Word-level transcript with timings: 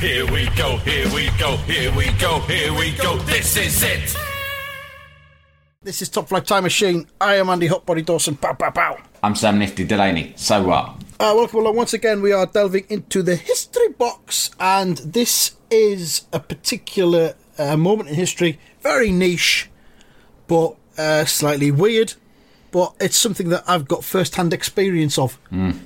Here 0.00 0.26
we 0.32 0.46
go, 0.56 0.78
here 0.78 1.08
we 1.14 1.30
go, 1.38 1.56
here 1.58 1.94
we 1.96 2.10
go, 2.18 2.40
here 2.40 2.72
we 2.74 2.90
go. 2.92 3.16
This 3.18 3.56
is 3.56 3.82
it. 3.84 4.16
This 5.82 6.02
is 6.02 6.08
Top 6.08 6.28
Flight 6.28 6.44
Time 6.44 6.64
Machine. 6.64 7.06
I 7.20 7.36
am 7.36 7.48
Andy 7.48 7.68
Hotbody 7.68 8.04
Dawson. 8.04 8.36
Pow, 8.36 8.52
pow, 8.54 8.70
pow. 8.70 8.98
I'm 9.22 9.36
Sam 9.36 9.58
Nifty 9.58 9.84
Delaney. 9.84 10.32
So 10.36 10.64
what? 10.64 10.96
Uh, 11.20 11.34
welcome 11.36 11.60
along. 11.60 11.76
Once 11.76 11.92
again, 11.92 12.20
we 12.20 12.32
are 12.32 12.46
delving 12.46 12.84
into 12.88 13.22
the 13.22 13.36
history 13.36 13.88
box, 13.90 14.50
and 14.58 14.98
this 14.98 15.56
is 15.70 16.26
a 16.32 16.40
particular 16.40 17.34
uh, 17.58 17.76
moment 17.76 18.08
in 18.08 18.16
history, 18.16 18.58
very 18.80 19.12
niche, 19.12 19.70
but 20.48 20.76
uh, 20.98 21.24
slightly 21.24 21.70
weird. 21.70 22.14
But 22.72 22.94
it's 23.00 23.16
something 23.16 23.50
that 23.50 23.62
I've 23.68 23.86
got 23.86 24.02
first-hand 24.02 24.52
experience 24.52 25.18
of 25.18 25.38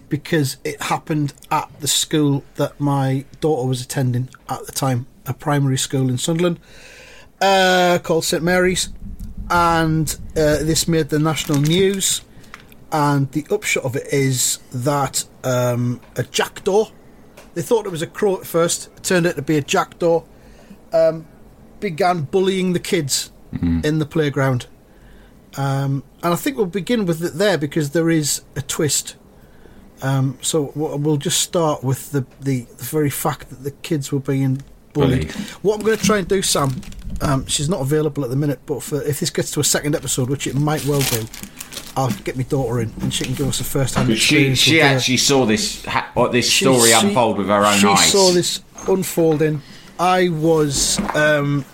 because 0.08 0.56
it 0.64 0.80
happened 0.80 1.34
at 1.50 1.68
the 1.80 1.88
school 1.88 2.44
that 2.54 2.80
my 2.80 3.24
daughter 3.40 3.68
was 3.68 3.82
attending 3.82 4.28
at 4.48 4.64
the 4.66 4.72
time, 4.72 5.06
a 5.26 5.34
primary 5.34 5.76
school 5.76 6.08
in 6.08 6.16
Sunderland 6.16 6.58
uh, 7.40 7.98
called 8.02 8.24
St 8.24 8.42
Mary's, 8.42 8.88
and 9.50 10.16
uh, 10.36 10.62
this 10.62 10.88
made 10.88 11.08
the 11.08 11.18
national 11.18 11.60
news. 11.60 12.22
And 12.92 13.30
the 13.32 13.44
upshot 13.50 13.84
of 13.84 13.96
it 13.96 14.06
is 14.12 14.58
that 14.72 15.24
um, 15.42 16.00
a 16.14 16.22
jackdaw, 16.22 16.86
they 17.54 17.62
thought 17.62 17.84
it 17.84 17.90
was 17.90 18.02
a 18.02 18.06
crow 18.06 18.38
at 18.38 18.46
first, 18.46 18.90
it 18.96 19.02
turned 19.02 19.26
out 19.26 19.34
to 19.34 19.42
be 19.42 19.56
a 19.56 19.60
jackdaw, 19.60 20.22
um, 20.92 21.26
began 21.80 22.22
bullying 22.22 22.72
the 22.74 22.80
kids 22.80 23.32
in 23.84 23.98
the 23.98 24.06
playground. 24.06 24.66
Um, 25.56 26.02
and 26.22 26.32
I 26.32 26.36
think 26.36 26.56
we'll 26.56 26.66
begin 26.66 27.06
with 27.06 27.22
it 27.24 27.34
there 27.34 27.56
because 27.58 27.90
there 27.90 28.10
is 28.10 28.42
a 28.56 28.62
twist. 28.62 29.16
Um, 30.02 30.38
so 30.42 30.72
we'll 30.74 31.16
just 31.16 31.40
start 31.40 31.82
with 31.82 32.12
the, 32.12 32.26
the, 32.40 32.62
the 32.76 32.84
very 32.84 33.08
fact 33.10 33.48
that 33.48 33.62
the 33.64 33.70
kids 33.70 34.12
were 34.12 34.20
being 34.20 34.62
bullied. 34.92 35.28
Bullied. 35.28 35.30
What 35.62 35.78
I'm 35.78 35.84
going 35.86 35.96
to 35.96 36.04
try 36.04 36.18
and 36.18 36.28
do, 36.28 36.42
Sam, 36.42 36.78
um, 37.22 37.46
she's 37.46 37.68
not 37.70 37.80
available 37.80 38.22
at 38.22 38.28
the 38.30 38.36
minute, 38.36 38.60
but 38.66 38.82
for, 38.82 39.00
if 39.02 39.20
this 39.20 39.30
gets 39.30 39.50
to 39.52 39.60
a 39.60 39.64
second 39.64 39.94
episode, 39.94 40.28
which 40.28 40.46
it 40.46 40.54
might 40.54 40.84
well 40.84 41.00
do, 41.00 41.24
I'll 41.96 42.10
get 42.24 42.36
my 42.36 42.42
daughter 42.42 42.80
in 42.80 42.92
and 43.00 43.12
she 43.14 43.24
can 43.24 43.32
give 43.34 43.48
us 43.48 43.60
a 43.60 43.64
first-hand 43.64 44.08
She 44.08 44.14
experience. 44.14 44.58
she 44.58 44.74
with 44.74 44.82
her. 44.82 44.88
actually 44.88 45.16
saw 45.16 45.46
this 45.46 45.82
ha- 45.86 46.10
what 46.12 46.32
this 46.32 46.46
She- 46.50 46.66
story 46.66 46.90
she- 46.90 47.06
unfold 47.08 47.38
with 47.38 47.46
her 47.48 47.64
own 47.64 47.78
she 47.78 47.86
eyes. 47.86 48.04
She 48.04 48.10
saw 48.10 48.30
this 48.32 48.60
unfolding. 48.86 49.62
I 49.98 50.28
was 50.28 50.98
um, 51.14 51.64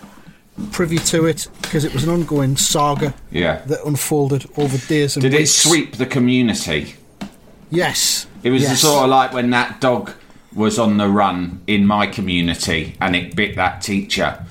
privy 0.70 0.98
to 0.98 1.26
it 1.26 1.48
because 1.62 1.84
it 1.84 1.92
was 1.94 2.04
an 2.04 2.10
ongoing 2.10 2.56
saga 2.56 3.14
Yeah. 3.30 3.62
that 3.66 3.84
unfolded 3.84 4.46
over 4.56 4.76
days 4.86 5.16
and 5.16 5.22
Did 5.22 5.34
it 5.34 5.48
sweep 5.48 5.96
the 5.96 6.06
community? 6.06 6.94
Yes. 7.70 8.26
It 8.42 8.50
was 8.50 8.62
yes. 8.62 8.80
sort 8.80 9.04
of 9.04 9.10
like 9.10 9.32
when 9.32 9.50
that 9.50 9.80
dog 9.80 10.12
was 10.54 10.78
on 10.78 10.98
the 10.98 11.08
run 11.08 11.62
in 11.66 11.86
my 11.86 12.06
community 12.06 12.96
and 13.00 13.16
it 13.16 13.34
bit 13.34 13.56
that 13.56 13.80
teacher. 13.80 14.44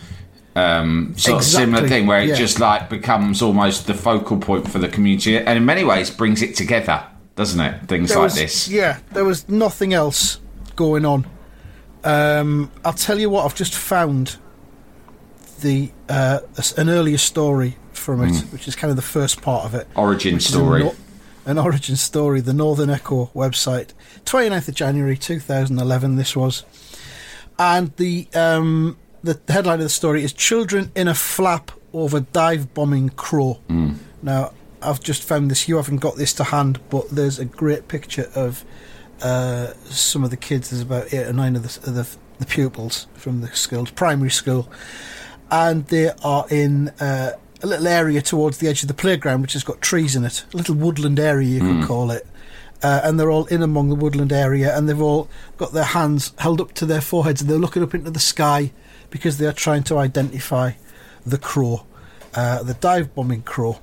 Um, 0.55 1.13
sort 1.17 1.39
of 1.39 1.45
similar 1.45 1.87
thing 1.87 2.07
where 2.07 2.21
it 2.21 2.29
yeah. 2.29 2.35
just 2.35 2.59
like 2.59 2.89
becomes 2.89 3.41
almost 3.41 3.87
the 3.87 3.93
focal 3.93 4.37
point 4.37 4.67
for 4.67 4.79
the 4.79 4.89
community, 4.89 5.37
and 5.37 5.49
in 5.57 5.63
many 5.63 5.85
ways 5.85 6.09
brings 6.09 6.41
it 6.41 6.55
together, 6.55 7.01
doesn't 7.37 7.61
it? 7.61 7.87
Things 7.87 8.09
There 8.09 8.17
like 8.17 8.23
was- 8.25 8.35
this. 8.35 8.67
Yeah, 8.67 8.99
there 9.13 9.23
was 9.23 9.47
nothing 9.47 9.93
else 9.93 10.41
going 10.75 11.05
on. 11.05 11.25
Um, 12.03 12.69
I'll 12.83 12.91
tell 12.91 13.17
you 13.17 13.29
what. 13.29 13.45
I've 13.45 13.55
just 13.55 13.73
found 13.73 14.37
the 15.61 15.91
uh, 16.09 16.39
an 16.77 16.89
earlier 16.89 17.17
story 17.17 17.77
from 17.93 18.23
it, 18.23 18.33
which 18.51 18.67
is 18.67 18.75
kind 18.75 18.89
of 18.89 18.95
the 18.95 19.01
first 19.01 19.41
part 19.41 19.65
of 19.65 19.75
it. 19.75 19.87
Origin 19.95 20.35
which 20.35 20.49
is 20.49 20.55
a 20.55 20.57
story. 20.57 20.83
no- 20.83 20.95
an 21.45 21.57
origin 21.57 21.95
story, 21.95 22.39
the 22.39 22.53
Northern 22.53 22.89
Echo 22.91 23.31
website, 23.33 23.93
29th 24.25 24.67
of 24.67 24.75
January 24.75 25.17
2011. 25.17 26.15
This 26.15 26.35
was, 26.35 26.65
and 27.57 27.95
the 27.97 28.27
um, 28.35 28.97
the 29.23 29.39
headline 29.47 29.79
of 29.79 29.83
the 29.85 29.89
story 29.89 30.23
is 30.23 30.33
"Children 30.33 30.91
in 30.95 31.07
a 31.07 31.15
Flap 31.15 31.71
Over 31.93 32.19
Dive 32.19 32.73
Bombing 32.73 33.09
Crow." 33.09 33.53
Hmm. 33.67 33.93
Now, 34.21 34.53
I've 34.83 35.01
just 35.01 35.23
found 35.23 35.49
this. 35.49 35.67
You 35.67 35.77
haven't 35.77 35.97
got 35.97 36.15
this 36.15 36.33
to 36.33 36.43
hand, 36.43 36.79
but 36.89 37.09
there's 37.09 37.39
a 37.39 37.45
great 37.45 37.87
picture 37.87 38.29
of 38.35 38.63
uh, 39.21 39.73
some 39.85 40.23
of 40.23 40.29
the 40.29 40.37
kids. 40.37 40.69
There's 40.69 40.83
about 40.83 41.11
eight 41.13 41.25
or 41.27 41.33
nine 41.33 41.55
of 41.55 41.63
the, 41.63 41.89
of 41.89 41.95
the, 41.95 42.07
the 42.39 42.45
pupils 42.45 43.07
from 43.15 43.41
the 43.41 43.47
school, 43.55 43.87
primary 43.95 44.29
school, 44.31 44.71
and 45.51 45.85
they 45.87 46.09
are 46.23 46.45
in 46.49 46.89
uh, 46.99 47.33
a 47.61 47.67
little 47.67 47.87
area 47.87 48.21
towards 48.21 48.57
the 48.57 48.67
edge 48.67 48.81
of 48.81 48.87
the 48.87 48.93
playground, 48.93 49.41
which 49.41 49.53
has 49.53 49.63
got 49.63 49.81
trees 49.81 50.15
in 50.15 50.23
it. 50.23 50.45
A 50.53 50.57
little 50.57 50.75
woodland 50.75 51.19
area, 51.19 51.47
you 51.47 51.59
could 51.59 51.87
call 51.87 52.09
it. 52.09 52.25
Uh, 52.81 53.01
and 53.03 53.19
they're 53.19 53.29
all 53.29 53.45
in 53.45 53.61
among 53.61 53.89
the 53.89 53.95
woodland 53.95 54.31
area, 54.31 54.75
and 54.75 54.89
they've 54.89 55.01
all 55.01 55.29
got 55.57 55.73
their 55.73 55.83
hands 55.83 56.33
held 56.39 56.59
up 56.59 56.73
to 56.73 56.85
their 56.85 57.01
foreheads, 57.01 57.41
and 57.41 57.49
they're 57.49 57.59
looking 57.59 57.83
up 57.83 57.93
into 57.93 58.09
the 58.09 58.19
sky 58.19 58.71
because 59.11 59.37
they 59.37 59.45
are 59.45 59.53
trying 59.53 59.83
to 59.83 59.97
identify 59.97 60.71
the 61.25 61.37
crow, 61.37 61.85
uh, 62.33 62.63
the 62.63 62.73
dive 62.73 63.13
bombing 63.13 63.43
crow. 63.43 63.79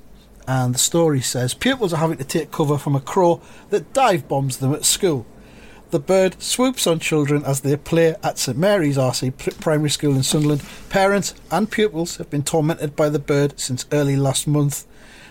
And 0.48 0.74
the 0.74 0.78
story 0.78 1.20
says 1.20 1.52
pupils 1.52 1.92
are 1.92 1.98
having 1.98 2.16
to 2.16 2.24
take 2.24 2.50
cover 2.50 2.78
from 2.78 2.96
a 2.96 3.00
crow 3.00 3.42
that 3.68 3.92
dive 3.92 4.26
bombs 4.26 4.56
them 4.56 4.72
at 4.72 4.84
school. 4.84 5.26
The 5.90 5.98
bird 5.98 6.42
swoops 6.42 6.86
on 6.86 6.98
children 6.98 7.44
as 7.46 7.60
they 7.60 7.74
play 7.76 8.14
at 8.22 8.38
St 8.38 8.58
Mary's 8.58 8.98
RC 8.98 9.58
Primary 9.58 9.88
School 9.88 10.14
in 10.14 10.22
Sunderland. 10.22 10.62
Parents 10.90 11.34
and 11.50 11.70
pupils 11.70 12.18
have 12.18 12.28
been 12.28 12.42
tormented 12.42 12.94
by 12.94 13.08
the 13.08 13.18
bird 13.18 13.58
since 13.58 13.86
early 13.90 14.14
last 14.14 14.46
month. 14.46 14.86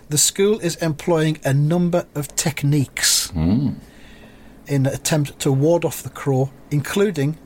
The 0.10 0.18
school 0.18 0.58
is 0.60 0.76
employing 0.78 1.38
a 1.44 1.54
number 1.54 2.08
of 2.16 2.36
techniques 2.36 3.30
in 3.36 3.78
an 4.68 4.88
attempt 4.88 5.38
to 5.42 5.52
ward 5.52 5.86
off 5.86 6.02
the 6.02 6.10
crow, 6.10 6.50
including 6.72 7.38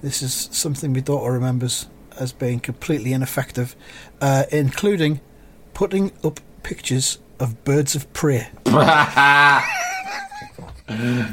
this 0.00 0.22
is 0.22 0.48
something 0.52 0.92
my 0.92 1.00
daughter 1.00 1.32
remembers 1.32 1.86
as 2.16 2.32
being 2.32 2.60
completely 2.60 3.12
ineffective, 3.12 3.74
uh, 4.20 4.44
including 4.52 5.20
putting 5.74 6.12
up 6.22 6.38
pictures 6.62 7.18
of 7.40 7.64
birds 7.64 7.96
of 7.96 8.12
prey. 8.12 8.50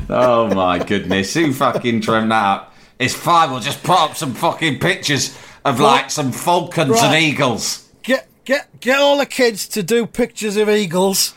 oh 0.09 0.51
my 0.53 0.79
goodness, 0.79 1.33
who 1.33 1.53
fucking 1.53 2.01
trimmed 2.01 2.31
that 2.31 2.43
up? 2.43 2.75
It's 2.97 3.13
fine, 3.13 3.51
we'll 3.51 3.59
just 3.61 3.81
put 3.83 3.97
up 3.97 4.15
some 4.15 4.33
fucking 4.33 4.79
pictures 4.79 5.37
of 5.65 5.79
like 5.79 6.09
some 6.11 6.31
falcons 6.31 6.97
and 6.99 7.15
eagles. 7.15 7.89
Get 8.03 8.27
get 8.45 8.79
get 8.79 8.99
all 8.99 9.17
the 9.17 9.25
kids 9.25 9.67
to 9.69 9.83
do 9.83 10.05
pictures 10.05 10.57
of 10.57 10.69
eagles, 10.69 11.33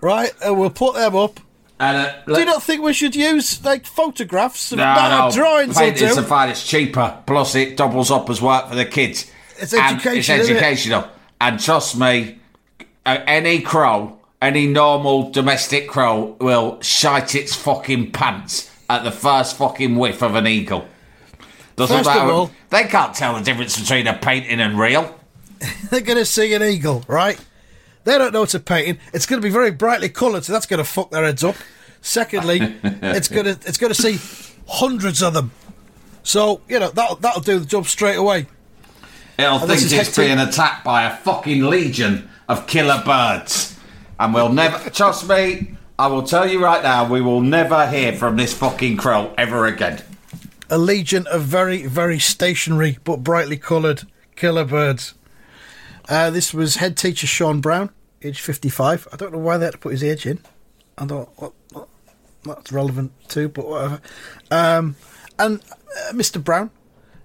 right? 0.00 0.32
And 0.44 0.58
we'll 0.58 0.70
put 0.70 0.94
them 0.94 1.16
up. 1.16 1.40
And 1.78 1.96
uh, 1.96 2.34
Do 2.34 2.38
you 2.40 2.44
not 2.44 2.62
think 2.62 2.82
we 2.82 2.92
should 2.92 3.16
use 3.16 3.64
like 3.64 3.86
photographs? 3.86 4.70
No, 4.70 4.76
no, 4.84 5.28
no, 5.28 5.30
drawings 5.34 5.74
will 5.76 5.80
paintings 5.80 6.14
do. 6.14 6.20
are 6.20 6.24
fine. 6.24 6.50
It's 6.50 6.66
cheaper. 6.66 7.18
Plus, 7.26 7.54
it 7.54 7.76
doubles 7.78 8.10
up 8.10 8.28
as 8.28 8.42
work 8.42 8.68
for 8.68 8.74
the 8.74 8.84
kids. 8.84 9.30
It's 9.58 9.72
And 9.72 9.96
education, 9.96 10.18
It's 10.18 10.28
isn't 10.44 10.56
it? 10.56 10.62
educational. 10.62 11.08
And 11.40 11.58
trust 11.58 11.98
me, 11.98 12.38
any 13.06 13.62
crow, 13.62 14.19
any 14.42 14.66
normal 14.66 15.30
domestic 15.30 15.88
crow, 15.88 16.36
will 16.40 16.80
shite 16.80 17.34
its 17.34 17.54
fucking 17.54 18.12
pants 18.12 18.70
at 18.88 19.04
the 19.04 19.10
first 19.10 19.56
fucking 19.56 19.96
whiff 19.96 20.22
of 20.22 20.34
an 20.34 20.46
eagle. 20.46 20.86
Doesn't 21.76 22.04
First 22.04 22.10
of 22.16 22.28
all- 22.28 22.50
they 22.70 22.84
can't 22.84 23.14
tell 23.14 23.34
the 23.34 23.42
difference 23.42 23.78
between 23.78 24.06
a 24.06 24.14
painting 24.14 24.60
and 24.60 24.78
real. 24.78 25.18
They're 25.90 26.00
going 26.00 26.18
to 26.18 26.24
see 26.24 26.52
an 26.54 26.62
eagle, 26.62 27.04
right? 27.06 27.38
They 28.04 28.16
don't 28.16 28.32
know 28.32 28.42
it's 28.42 28.54
a 28.54 28.60
painting. 28.60 28.98
It's 29.12 29.26
going 29.26 29.40
to 29.42 29.46
be 29.46 29.52
very 29.52 29.70
brightly 29.70 30.08
coloured, 30.08 30.44
so 30.44 30.52
that's 30.52 30.66
going 30.66 30.78
to 30.78 30.84
fuck 30.84 31.10
their 31.10 31.24
heads 31.24 31.44
up. 31.44 31.56
Secondly, 32.00 32.60
it's 32.82 33.28
going 33.28 33.44
to 33.44 33.50
it's 33.66 33.76
going 33.76 33.92
to 33.92 34.02
see 34.02 34.18
hundreds 34.66 35.22
of 35.22 35.34
them, 35.34 35.50
So 36.22 36.62
you 36.66 36.78
know 36.80 36.88
that'll 36.90 37.16
that'll 37.16 37.42
do 37.42 37.58
the 37.58 37.66
job 37.66 37.86
straight 37.86 38.16
away. 38.16 38.46
It'll 39.38 39.58
And 39.58 39.68
think 39.68 39.82
it's 39.82 39.92
hectic. 39.92 40.16
being 40.16 40.38
attacked 40.38 40.82
by 40.84 41.04
a 41.04 41.14
fucking 41.16 41.62
legion 41.62 42.30
of 42.48 42.66
killer 42.66 43.02
birds. 43.04 43.76
And 44.20 44.34
we'll 44.34 44.52
never, 44.52 44.90
trust 44.90 45.26
me, 45.26 45.76
I 45.98 46.06
will 46.08 46.22
tell 46.22 46.46
you 46.46 46.62
right 46.62 46.82
now, 46.82 47.10
we 47.10 47.22
will 47.22 47.40
never 47.40 47.88
hear 47.88 48.12
from 48.12 48.36
this 48.36 48.52
fucking 48.52 48.98
crow 48.98 49.34
ever 49.38 49.64
again. 49.64 50.02
A 50.68 50.76
legion 50.76 51.26
of 51.28 51.42
very 51.42 51.86
very 51.86 52.18
stationary 52.18 52.98
but 53.02 53.24
brightly 53.24 53.56
coloured 53.56 54.02
killer 54.36 54.66
birds. 54.66 55.14
Uh, 56.06 56.28
this 56.28 56.52
was 56.52 56.76
head 56.76 56.98
teacher 56.98 57.26
Sean 57.26 57.62
Brown, 57.62 57.88
age 58.20 58.42
55. 58.42 59.08
I 59.10 59.16
don't 59.16 59.32
know 59.32 59.38
why 59.38 59.56
they 59.56 59.64
had 59.64 59.72
to 59.72 59.78
put 59.78 59.92
his 59.92 60.04
age 60.04 60.26
in. 60.26 60.38
I 60.98 61.06
don't 61.06 61.28
what, 61.40 61.54
what 61.72 61.88
that's 62.44 62.72
relevant 62.72 63.12
too, 63.28 63.48
but 63.48 63.66
whatever. 63.66 64.00
Um, 64.50 64.96
and 65.38 65.60
uh, 65.62 66.12
Mr. 66.12 66.44
Brown, 66.44 66.70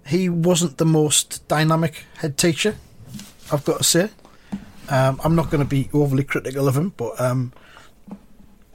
he 0.07 0.29
wasn't 0.29 0.77
the 0.77 0.85
most 0.85 1.45
dynamic 1.49 2.05
head 2.19 2.37
teacher, 2.37 2.77
I've 3.51 3.65
got 3.65 3.79
to 3.79 3.83
say. 3.83 4.09
Um, 4.89 5.19
I'm 5.23 5.35
not 5.35 5.49
going 5.49 5.63
to 5.63 5.69
be 5.69 5.89
overly 5.93 6.23
critical 6.23 6.67
of 6.67 6.75
him, 6.77 6.93
but 6.95 7.19
um, 7.19 7.51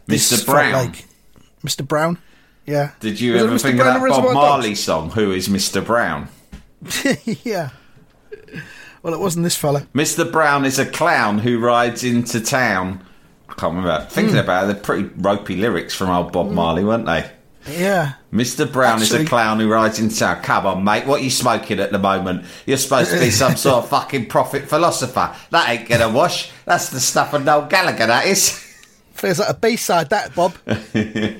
Mr. 0.08 0.44
Brown. 0.44 0.72
like 0.72 1.04
Mr. 1.64 1.86
Brown, 1.86 2.18
yeah. 2.66 2.92
Did 3.00 3.20
you 3.20 3.34
Was 3.34 3.42
ever 3.42 3.58
think 3.58 3.76
Brown 3.76 3.96
of 3.96 4.02
that 4.02 4.08
Bob 4.10 4.34
Marley 4.34 4.70
Dogs? 4.70 4.80
song, 4.80 5.10
Who 5.10 5.32
is 5.32 5.48
Mr. 5.48 5.84
Brown? 5.84 6.28
yeah. 7.44 7.70
Well, 9.02 9.14
it 9.14 9.20
wasn't 9.20 9.44
this 9.44 9.56
fella. 9.56 9.86
Mr. 9.94 10.30
Brown 10.30 10.64
is 10.64 10.78
a 10.78 10.86
clown 10.86 11.38
who 11.38 11.58
rides 11.58 12.04
into 12.04 12.40
town. 12.40 13.02
I 13.48 13.54
can't 13.54 13.74
remember. 13.74 14.06
Thinking 14.10 14.34
Hmm. 14.34 14.40
about 14.40 14.64
it, 14.64 14.66
they're 14.74 14.82
pretty 14.82 15.08
ropey 15.16 15.56
lyrics 15.56 15.94
from 15.94 16.10
old 16.10 16.32
Bob 16.32 16.50
Marley, 16.50 16.84
weren't 16.84 17.06
they? 17.06 17.30
Yeah. 17.70 18.14
Mr. 18.32 18.70
Brown 18.70 19.02
is 19.02 19.12
a 19.12 19.24
clown 19.24 19.60
who 19.60 19.68
rides 19.68 19.98
into 19.98 20.16
town. 20.16 20.42
Come 20.42 20.66
on, 20.66 20.84
mate. 20.84 21.06
What 21.06 21.20
are 21.20 21.24
you 21.24 21.30
smoking 21.30 21.80
at 21.80 21.92
the 21.92 21.98
moment? 21.98 22.44
You're 22.66 22.76
supposed 22.76 23.10
to 23.10 23.18
be 23.18 23.30
some 23.30 23.56
sort 23.56 23.84
of 23.84 23.90
fucking 23.90 24.26
prophet 24.26 24.68
philosopher. 24.68 25.34
That 25.50 25.68
ain't 25.68 25.88
gonna 25.88 26.10
wash. 26.10 26.50
That's 26.64 26.90
the 26.90 27.00
stuff 27.00 27.34
of 27.34 27.44
Noel 27.44 27.66
Gallagher, 27.66 28.06
that 28.06 28.26
is. 28.26 28.50
Feels 29.12 29.38
like 29.38 29.50
a 29.50 29.54
B-side, 29.54 30.10
that, 30.10 30.34
Bob. 30.34 30.54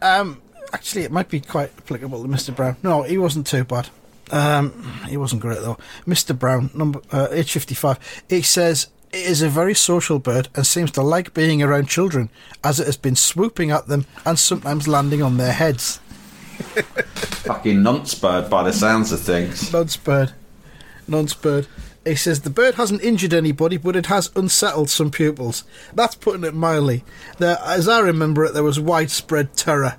um, 0.00 0.40
actually, 0.72 1.02
it 1.02 1.12
might 1.12 1.28
be 1.28 1.40
quite 1.40 1.70
applicable 1.76 2.22
to 2.22 2.28
Mr. 2.28 2.54
Brown. 2.54 2.76
No, 2.82 3.02
he 3.02 3.18
wasn't 3.18 3.46
too 3.46 3.64
bad. 3.64 3.90
Um, 4.30 5.00
he 5.08 5.16
wasn't 5.16 5.42
great, 5.42 5.60
though. 5.60 5.78
Mr. 6.06 6.36
Brown, 6.36 6.70
number 6.74 7.00
uh, 7.12 7.28
age 7.30 7.52
55, 7.52 8.24
he 8.28 8.42
says, 8.42 8.88
it 9.16 9.26
is 9.26 9.40
a 9.42 9.48
very 9.48 9.74
social 9.74 10.18
bird 10.18 10.48
and 10.54 10.66
seems 10.66 10.90
to 10.92 11.02
like 11.02 11.32
being 11.32 11.62
around 11.62 11.88
children, 11.88 12.28
as 12.62 12.78
it 12.78 12.86
has 12.86 12.96
been 12.98 13.16
swooping 13.16 13.70
at 13.70 13.88
them 13.88 14.04
and 14.24 14.38
sometimes 14.38 14.86
landing 14.86 15.22
on 15.22 15.38
their 15.38 15.52
heads. 15.52 16.00
fucking 17.46 17.82
nonce 17.82 18.14
bird 18.14 18.50
by 18.50 18.62
the 18.62 18.72
sounds 18.72 19.12
of 19.12 19.20
things. 19.20 19.72
Nonce 19.72 19.96
bird. 19.96 20.32
Nonce 21.08 21.34
bird. 21.34 21.66
He 22.04 22.14
says 22.14 22.42
the 22.42 22.50
bird 22.50 22.74
hasn't 22.74 23.02
injured 23.02 23.32
anybody, 23.34 23.78
but 23.78 23.96
it 23.96 24.06
has 24.06 24.30
unsettled 24.36 24.90
some 24.90 25.10
pupils. 25.10 25.64
That's 25.94 26.14
putting 26.14 26.44
it 26.44 26.54
mildly. 26.54 27.02
There, 27.38 27.58
as 27.64 27.88
I 27.88 28.00
remember 28.00 28.44
it, 28.44 28.52
there 28.54 28.62
was 28.62 28.78
widespread 28.78 29.54
terror 29.54 29.96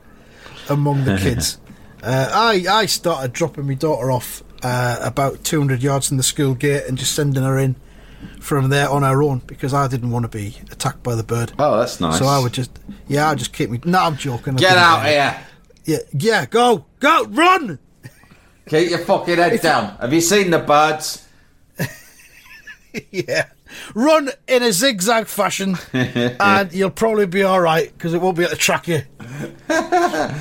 among 0.70 1.04
the 1.06 1.18
kids. 1.22 1.60
uh, 2.04 2.30
I 2.32 2.66
I 2.70 2.86
started 2.86 3.34
dropping 3.34 3.68
my 3.68 3.74
daughter 3.74 4.12
off 4.12 4.44
uh, 4.64 5.00
about 5.02 5.44
200 5.44 5.84
yards 5.84 6.08
from 6.08 6.18
the 6.18 6.24
school 6.24 6.54
gate 6.54 6.84
and 6.88 6.98
just 6.98 7.14
sending 7.14 7.44
her 7.44 7.58
in 7.58 7.76
from 8.40 8.70
there 8.70 8.90
on 8.90 9.04
our 9.04 9.22
own 9.24 9.40
because 9.46 9.74
I 9.74 9.88
didn't 9.88 10.12
want 10.12 10.24
to 10.24 10.30
be 10.30 10.56
attacked 10.72 11.04
by 11.04 11.16
the 11.16 11.24
bird. 11.24 11.54
Oh, 11.60 11.80
that's 11.80 12.00
nice. 12.00 12.20
So 12.20 12.26
I 12.26 12.40
would 12.40 12.54
just, 12.54 12.72
yeah, 13.08 13.30
I 13.30 13.36
just 13.36 13.54
keep 13.54 13.70
me. 13.70 13.80
No, 13.86 14.00
I'm 14.00 14.18
joking. 14.18 14.56
I 14.56 14.58
Get 14.58 14.78
out 14.78 15.06
here. 15.06 15.38
Yeah, 15.86 15.98
yeah, 16.14 16.46
go, 16.46 16.86
go, 17.00 17.26
run. 17.26 17.80
Keep 18.68 18.90
your 18.90 19.00
fucking 19.00 19.38
head 19.38 19.62
down. 19.62 19.96
Have 19.98 20.12
you 20.12 20.22
seen 20.22 20.52
the 20.52 20.60
birds? 20.60 21.26
yeah. 23.12 23.48
Run 23.94 24.30
in 24.48 24.64
a 24.64 24.72
zigzag 24.72 25.28
fashion, 25.28 25.78
and 25.94 26.74
you'll 26.74 26.90
probably 26.90 27.26
be 27.26 27.44
all 27.44 27.62
right 27.62 27.92
because 27.94 28.14
it 28.14 28.22
won't 28.22 28.38
be 28.38 28.44
able 28.44 28.52
to 28.52 28.58
track 28.58 28.88
you. 28.88 29.02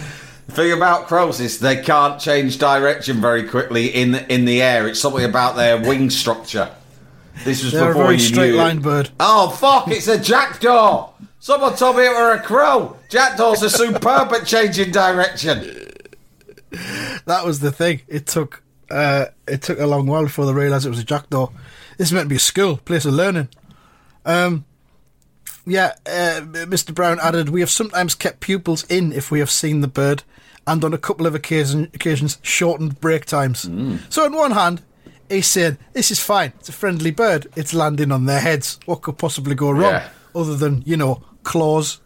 The 0.47 0.53
thing 0.53 0.73
about 0.73 1.09
crows 1.09 1.41
is 1.41 1.59
they 1.59 1.83
can't 1.83 2.21
change 2.21 2.59
direction 2.59 3.21
very 3.21 3.49
quickly 3.49 3.89
in 3.89 4.13
the, 4.13 4.33
in 4.33 4.45
the 4.45 4.63
air. 4.63 4.87
It's 4.87 5.01
something 5.01 5.25
about 5.25 5.57
their 5.57 5.77
wing 5.77 6.09
structure. 6.09 6.71
This 7.45 7.63
was 7.63 7.73
They're 7.73 7.91
a 7.93 7.95
very 7.95 8.15
you 8.15 8.21
straight 8.21 8.51
knew. 8.53 8.57
line 8.57 8.81
bird. 8.81 9.11
Oh 9.21 9.51
fuck! 9.51 9.89
It's 9.89 10.09
a 10.09 10.19
jackdaw. 10.19 11.11
Someone 11.39 11.77
told 11.77 11.97
me 11.97 12.05
it 12.07 12.11
were 12.11 12.33
a 12.33 12.41
crow. 12.43 12.97
Jackdaws 13.09 13.63
are 13.63 13.69
superb 13.69 14.33
at 14.33 14.47
changing 14.47 14.91
direction. 14.91 15.61
That 17.27 17.45
was 17.45 17.61
the 17.61 17.71
thing. 17.71 18.01
It 18.09 18.27
took 18.27 18.63
uh, 18.91 19.27
it 19.47 19.63
took 19.63 19.79
a 19.79 19.87
long 19.87 20.07
while 20.07 20.25
before 20.25 20.47
they 20.47 20.53
realised 20.53 20.87
it 20.87 20.91
was 20.91 20.99
a 20.99 21.05
jackdaw. 21.05 21.49
This 21.99 22.09
is 22.09 22.13
meant 22.13 22.25
to 22.27 22.31
be 22.31 22.37
a 22.37 22.41
school, 22.41 22.79
place 22.79 23.05
of 23.05 23.15
learning. 23.15 23.49
Um, 24.25 24.65
yeah, 25.67 25.93
uh, 26.07 26.41
Mr. 26.67 26.95
Brown 26.95 27.19
added, 27.23 27.49
"We 27.51 27.61
have 27.61 27.71
sometimes 27.71 28.15
kept 28.15 28.41
pupils 28.41 28.85
in 28.89 29.13
if 29.13 29.31
we 29.31 29.39
have 29.41 29.51
seen 29.51 29.81
the 29.81 29.89
bird, 29.89 30.25
and 30.67 30.85
on 30.85 30.93
a 30.93 30.99
couple 30.99 31.27
of 31.27 31.35
occasion, 31.35 31.91
occasions 31.95 32.39
shortened 32.43 33.01
break 33.01 33.25
times. 33.25 33.69
So 34.09 34.25
on 34.25 34.35
one 34.35 34.53
hand." 34.53 34.83
He's 35.29 35.47
saying, 35.47 35.79
This 35.93 36.11
is 36.11 36.21
fine. 36.21 36.53
It's 36.59 36.69
a 36.69 36.73
friendly 36.73 37.11
bird. 37.11 37.47
It's 37.57 37.75
landing 37.75 38.13
on 38.13 38.27
their 38.27 38.41
heads. 38.41 38.79
What 38.87 39.03
could 39.03 39.19
possibly 39.19 39.55
go 39.55 39.71
wrong? 39.71 39.93
Yeah. 39.93 40.09
Other 40.35 40.57
than, 40.57 40.83
you 40.87 40.97
know, 40.97 41.23
claws 41.43 42.01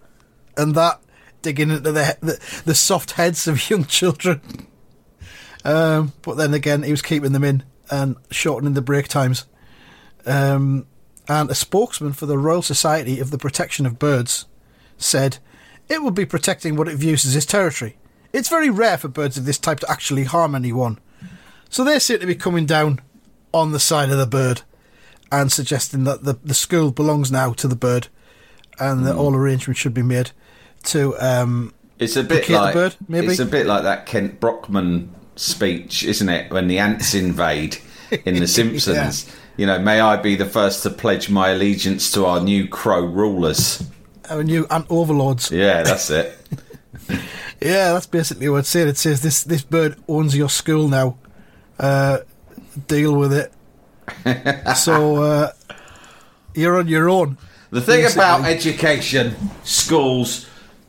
and 0.57 0.75
that 0.75 1.01
digging 1.43 1.71
into 1.71 1.93
the, 1.93 2.17
the, 2.21 2.63
the 2.65 2.75
soft 2.75 3.13
heads 3.13 3.49
of 3.49 3.71
young 3.71 3.85
children. 3.85 4.41
Um, 5.65 6.13
but 6.23 6.37
then 6.37 6.55
again, 6.55 6.83
he 6.83 6.91
was 6.91 7.03
keeping 7.03 7.33
them 7.33 7.45
in 7.45 7.65
and 7.91 8.17
shortening 8.31 8.75
the 8.75 8.83
break 8.83 9.09
times. 9.09 9.47
Um, 10.27 10.87
and 11.29 11.51
a 11.51 11.55
spokesman 11.55 12.13
for 12.13 12.27
the 12.27 12.39
Royal 12.39 12.63
Society 12.63 13.21
of 13.21 13.31
the 13.31 13.39
Protection 13.39 13.87
of 13.87 13.99
Birds 13.99 14.47
said, 14.97 15.39
It 15.89 16.03
will 16.03 16.11
be 16.11 16.27
protecting 16.27 16.77
what 16.77 16.89
it 16.89 16.97
views 16.97 17.25
as 17.25 17.37
its 17.37 17.47
territory. 17.47 17.97
It's 18.33 18.49
very 18.49 18.71
rare 18.71 18.99
for 18.99 19.09
birds 19.09 19.37
of 19.37 19.45
this 19.45 19.59
type 19.59 19.81
to 19.81 19.91
actually 19.91 20.25
harm 20.25 20.55
anyone. 20.55 20.99
So 21.69 21.85
they 21.85 21.99
seem 21.99 22.21
to 22.21 22.27
be 22.27 22.35
coming 22.35 22.67
down 22.67 23.01
on 23.53 23.73
the 23.73 23.81
side 23.81 24.11
of 24.11 24.19
the 24.19 24.27
bird 24.27 24.63
and 25.33 25.51
suggesting 25.53 26.05
that 26.05 26.25
the, 26.25 26.35
the 26.45 26.55
school 26.55 26.91
belongs 26.91 27.31
now 27.31 27.53
to 27.53 27.69
the 27.69 27.77
bird 27.77 28.09
and 28.79 29.07
that 29.07 29.15
all 29.17 29.35
arrangements 29.35 29.81
should 29.81 29.95
be 29.95 30.03
made 30.03 30.31
to 30.85 31.17
um, 31.21 31.73
It's 31.99 32.17
a 32.17 32.23
bit 32.23 32.49
like 32.49 32.75
bird, 32.75 32.97
maybe? 33.09 33.27
it's 33.29 33.39
a 33.39 33.47
bit 33.47 33.67
like 33.67 33.83
that 33.83 34.07
Kent 34.07 34.41
Brockman 34.41 35.13
speech, 35.37 36.03
isn't 36.05 36.29
it? 36.29 36.51
When 36.53 36.69
the 36.69 36.79
ants 36.79 37.15
invade 37.15 37.79
in 38.25 38.37
The 38.41 38.47
Simpsons. 38.59 39.31
You 39.57 39.67
know, 39.67 39.79
may 39.79 40.01
I 40.01 40.17
be 40.17 40.37
the 40.37 40.47
first 40.47 40.83
to 40.85 40.91
pledge 40.91 41.29
my 41.29 41.51
allegiance 41.51 42.11
to 42.13 42.25
our 42.25 42.41
new 42.41 42.67
crow 42.67 43.05
rulers. 43.05 43.85
our 44.31 44.43
new 44.43 44.67
ant 44.71 44.87
overlords. 44.89 45.51
Yeah, 45.51 45.83
that's 45.83 46.11
it. 46.11 46.37
Yeah, 47.63 47.93
that's 47.93 48.07
basically 48.07 48.49
what 48.49 48.61
it 48.61 48.67
said. 48.67 48.89
It 48.89 48.97
says 48.97 49.21
this 49.21 49.45
this 49.45 49.61
bird 49.61 49.97
owns 50.09 50.35
your 50.35 50.49
school 50.49 50.89
now. 50.89 51.19
Uh, 51.79 52.21
deal 52.87 53.15
with 53.15 53.33
it. 53.33 53.53
so 54.77 55.17
uh, 55.17 55.53
you're 56.55 56.79
on 56.79 56.89
your 56.89 57.09
own. 57.09 57.39
The 57.71 57.81
thing 57.81 58.03
Basically. 58.03 58.25
about 58.25 58.45
education, 58.47 59.37
schools, 59.63 60.47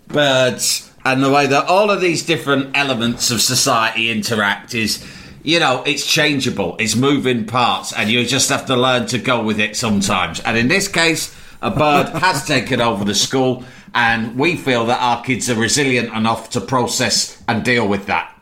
birds, 0.07 0.91
and 1.05 1.23
the 1.23 1.31
way 1.31 1.47
that 1.47 1.67
all 1.67 1.89
of 1.91 2.01
these 2.01 2.25
different 2.25 2.75
elements 2.75 3.31
of 3.31 3.41
society 3.41 4.11
interact 4.11 4.73
is, 4.73 5.05
you 5.43 5.59
know, 5.59 5.83
it's 5.85 6.05
changeable, 6.05 6.75
it's 6.79 6.95
moving 6.95 7.45
parts, 7.45 7.93
and 7.93 8.09
you 8.09 8.25
just 8.25 8.49
have 8.49 8.65
to 8.67 8.75
learn 8.75 9.05
to 9.07 9.17
go 9.19 9.43
with 9.43 9.59
it 9.59 9.75
sometimes. 9.75 10.39
And 10.41 10.57
in 10.57 10.67
this 10.67 10.87
case, 10.87 11.35
a 11.61 11.71
bird 11.71 12.09
has 12.19 12.45
taken 12.45 12.81
over 12.81 13.05
the 13.05 13.15
school, 13.15 13.63
and 13.93 14.37
we 14.37 14.55
feel 14.55 14.85
that 14.85 15.01
our 15.01 15.23
kids 15.23 15.49
are 15.49 15.55
resilient 15.55 16.13
enough 16.13 16.49
to 16.51 16.61
process 16.61 17.41
and 17.47 17.63
deal 17.63 17.87
with 17.87 18.07
that. 18.07 18.35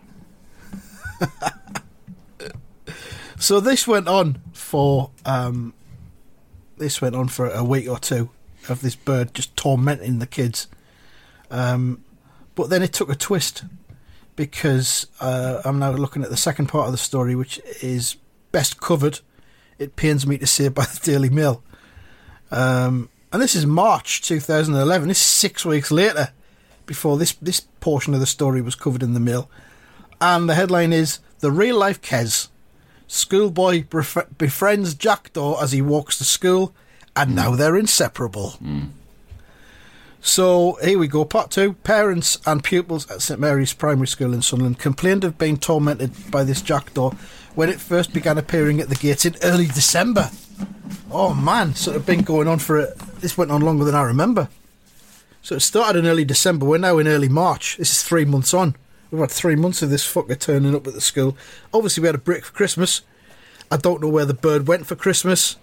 So 3.40 3.62
this 3.62 3.88
went 3.88 4.10
on 4.10 4.42
for 4.52 5.12
um, 5.26 5.74
this 6.78 7.02
went 7.02 7.16
on 7.16 7.30
for 7.30 7.50
a 7.50 7.64
week 7.64 7.88
or 7.88 7.98
two 7.98 8.30
of 8.68 8.82
this 8.82 8.98
bird 8.98 9.34
just 9.34 9.56
tormenting 9.56 10.20
the 10.20 10.28
kids. 10.28 10.68
Um, 11.50 12.04
but 12.56 12.70
then 12.70 12.84
it 12.84 12.92
took 12.92 13.10
a 13.10 13.16
twist 13.16 13.64
because 14.36 15.08
uh, 15.22 15.62
I'm 15.64 15.80
now 15.80 15.92
looking 15.92 16.22
at 16.22 16.30
the 16.30 16.38
second 16.38 16.68
part 16.68 16.88
of 16.88 16.92
the 16.92 16.98
story, 16.98 17.34
which 17.34 17.62
is 17.82 18.18
best 18.52 18.82
covered. 18.82 19.22
It 19.80 19.96
pains 19.96 20.28
me 20.28 20.38
to 20.38 20.46
say 20.46 20.68
by 20.68 20.84
the 20.84 21.00
Daily 21.02 21.30
Mail, 21.30 21.64
um, 22.52 23.08
and 23.32 23.42
this 23.42 23.56
is 23.56 23.66
March 23.66 24.22
2011. 24.22 25.08
This 25.08 25.22
is 25.22 25.26
six 25.26 25.66
weeks 25.66 25.92
later 25.92 26.34
before 26.86 27.18
this 27.18 27.32
this 27.36 27.62
portion 27.80 28.14
of 28.14 28.20
the 28.20 28.26
story 28.26 28.62
was 28.62 28.76
covered 28.76 29.02
in 29.02 29.14
the 29.14 29.20
Mail, 29.22 29.50
and 30.20 30.50
the 30.50 30.56
headline 30.56 30.92
is 30.92 31.20
"The 31.40 31.52
Real 31.52 31.78
Life 31.78 32.02
Kes." 32.02 32.50
Schoolboy 33.12 33.84
bef- 33.86 34.28
befriends 34.38 34.94
Jackdaw 34.94 35.60
as 35.62 35.72
he 35.72 35.82
walks 35.82 36.20
to 36.20 36.24
school, 36.24 36.74
and 37.16 37.36
now 37.36 37.56
they're 37.56 37.76
inseparable. 37.76 38.54
So 40.22 40.78
here 40.84 41.00
we 41.00 41.08
go. 41.08 41.26
Part 41.26 41.50
two. 41.50 41.74
Parents 41.74 42.38
and 42.46 42.64
pupils 42.64 43.10
at 43.10 43.22
St 43.22 43.40
Mary's 43.40 43.74
Primary 43.74 44.08
School 44.08 44.34
in 44.34 44.42
Sunderland 44.44 44.78
complained 44.78 45.24
of 45.24 45.38
being 45.40 45.58
tormented 45.58 46.12
by 46.30 46.44
this 46.44 46.62
jackdaw 46.62 47.12
when 47.56 47.68
it 47.70 47.80
first 47.80 48.14
began 48.14 48.38
appearing 48.38 48.80
at 48.80 48.90
the 48.90 48.96
gates 48.96 49.26
in 49.26 49.36
early 49.42 49.66
December. 49.66 50.30
Oh 51.12 51.34
man, 51.34 51.74
so 51.74 51.94
it's 51.94 52.06
been 52.06 52.22
going 52.22 52.48
on 52.48 52.60
for 52.60 52.78
a, 52.80 52.94
this 53.22 53.38
went 53.38 53.50
on 53.50 53.62
longer 53.62 53.86
than 53.86 53.96
I 53.96 54.04
remember. 54.04 54.50
So 55.42 55.56
it 55.56 55.62
started 55.62 55.98
in 56.00 56.06
early 56.06 56.26
December. 56.26 56.66
We're 56.66 56.78
now 56.78 57.00
in 57.00 57.08
early 57.08 57.30
March. 57.30 57.78
This 57.78 57.92
is 57.92 58.04
three 58.04 58.26
months 58.26 58.54
on. 58.54 58.76
We've 59.12 59.22
had 59.22 59.32
three 59.32 59.56
months 59.56 59.82
of 59.82 59.90
this 59.90 60.06
fucker 60.06 60.38
turning 60.38 60.76
up 60.76 60.86
at 60.86 60.94
the 60.94 61.02
school. 61.02 61.36
Obviously, 61.74 62.02
we 62.02 62.08
had 62.08 62.16
a 62.16 62.20
break 62.20 62.46
for 62.46 62.54
Christmas. 62.54 63.02
I 63.72 63.78
don't 63.78 64.02
know 64.02 64.10
where 64.10 64.26
the 64.26 64.34
bird 64.34 64.68
went 64.68 64.86
for 64.88 64.96
Christmas, 64.96 65.58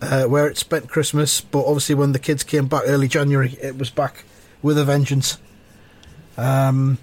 uh, 0.00 0.24
where 0.24 0.48
it 0.48 0.58
spent 0.58 0.88
Christmas, 0.88 1.40
but 1.40 1.64
obviously, 1.64 1.94
when 1.94 2.12
the 2.12 2.18
kids 2.18 2.42
came 2.42 2.66
back 2.66 2.82
early 2.86 3.08
January, 3.08 3.56
it 3.60 3.78
was 3.78 3.90
back 3.90 4.24
with 4.62 4.78
a 4.78 4.84
vengeance. 4.84 5.38
Um, 6.36 6.98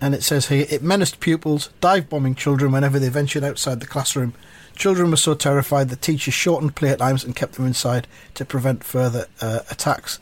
and 0.00 0.14
it 0.14 0.22
says 0.22 0.48
here 0.48 0.66
it 0.68 0.82
menaced 0.82 1.20
pupils, 1.20 1.70
dive 1.80 2.10
bombing 2.10 2.34
children 2.34 2.72
whenever 2.72 2.98
they 2.98 3.08
ventured 3.08 3.44
outside 3.44 3.80
the 3.80 3.86
classroom. 3.86 4.34
Children 4.74 5.10
were 5.10 5.16
so 5.16 5.34
terrified 5.34 5.88
that 5.88 6.02
teachers 6.02 6.34
shortened 6.34 6.74
playtimes 6.74 7.24
and 7.24 7.36
kept 7.36 7.54
them 7.54 7.66
inside 7.66 8.08
to 8.34 8.44
prevent 8.44 8.84
further 8.84 9.26
uh, 9.40 9.60
attacks. 9.70 10.18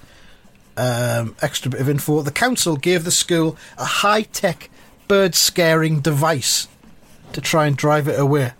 Um, 0.76 1.36
extra 1.42 1.70
bit 1.70 1.80
of 1.80 1.88
info: 1.88 2.22
the 2.22 2.30
council 2.30 2.76
gave 2.76 3.04
the 3.04 3.10
school 3.10 3.56
a 3.78 3.84
high-tech 3.84 4.70
bird 5.08 5.34
scaring 5.34 6.00
device 6.00 6.68
to 7.32 7.40
try 7.40 7.66
and 7.66 7.76
drive 7.76 8.08
it 8.08 8.18
away. 8.18 8.52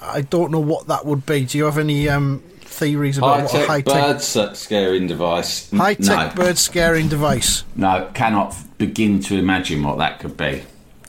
I 0.00 0.22
don't 0.22 0.50
know 0.50 0.60
what 0.60 0.86
that 0.88 1.04
would 1.06 1.26
be. 1.26 1.44
Do 1.44 1.58
you 1.58 1.64
have 1.64 1.78
any 1.78 2.08
um, 2.08 2.42
theories 2.78 3.18
about 3.18 3.40
High 3.40 3.42
what 3.42 3.54
a 3.54 3.66
high-tech 3.66 4.16
bird 4.22 4.56
scaring 4.56 5.06
device. 5.06 5.70
High-tech 5.70 6.36
no. 6.36 6.44
bird 6.44 6.58
scaring 6.58 7.08
device? 7.08 7.64
No, 7.74 8.08
cannot 8.14 8.56
begin 8.78 9.20
to 9.20 9.36
imagine 9.36 9.82
what 9.82 9.98
that 9.98 10.20
could 10.20 10.36
be. 10.36 10.62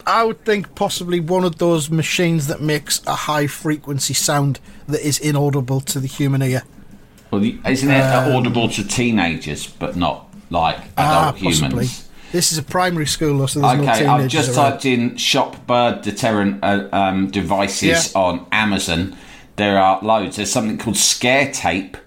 I 0.08 0.24
would 0.24 0.44
think 0.44 0.74
possibly 0.74 1.20
one 1.20 1.44
of 1.44 1.60
those 1.60 1.92
machines 1.92 2.48
that 2.48 2.62
makes 2.62 3.06
a 3.06 3.14
high 3.14 3.48
frequency 3.48 4.16
sound 4.16 4.60
that 4.88 5.06
is 5.06 5.20
inaudible 5.20 5.82
to 5.82 6.00
the 6.00 6.08
human 6.08 6.42
ear. 6.42 6.64
Well, 7.30 7.44
isn't 7.44 7.92
it 7.92 8.02
audible 8.02 8.70
to 8.70 8.88
teenagers, 8.88 9.68
but 9.68 9.96
not 9.96 10.28
like 10.50 10.78
adult 10.78 10.98
ah, 10.98 11.34
humans? 11.34 11.62
possibly. 11.62 12.09
This 12.32 12.52
is 12.52 12.58
a 12.58 12.64
primary 12.64 13.08
school, 13.08 13.48
so 13.48 13.60
there's 13.60 13.78
no 13.78 13.84
Okay, 13.84 14.00
teenagers 14.00 14.08
I've 14.08 14.28
just 14.28 14.50
around. 14.58 14.72
typed 14.72 14.86
in 14.86 15.18
shop 15.18 15.66
bird 15.66 16.02
deterrent 16.02 16.64
uh, 16.64 16.88
um, 16.92 17.32
devices 17.32 18.14
on 18.16 18.46
Amazon. 18.52 19.16
There 19.56 19.80
are 19.80 20.00
loads. 20.02 20.36
There's 20.38 20.52
something 20.52 20.78
called 20.78 20.98
scare 20.98 21.52
tape, 21.52 21.98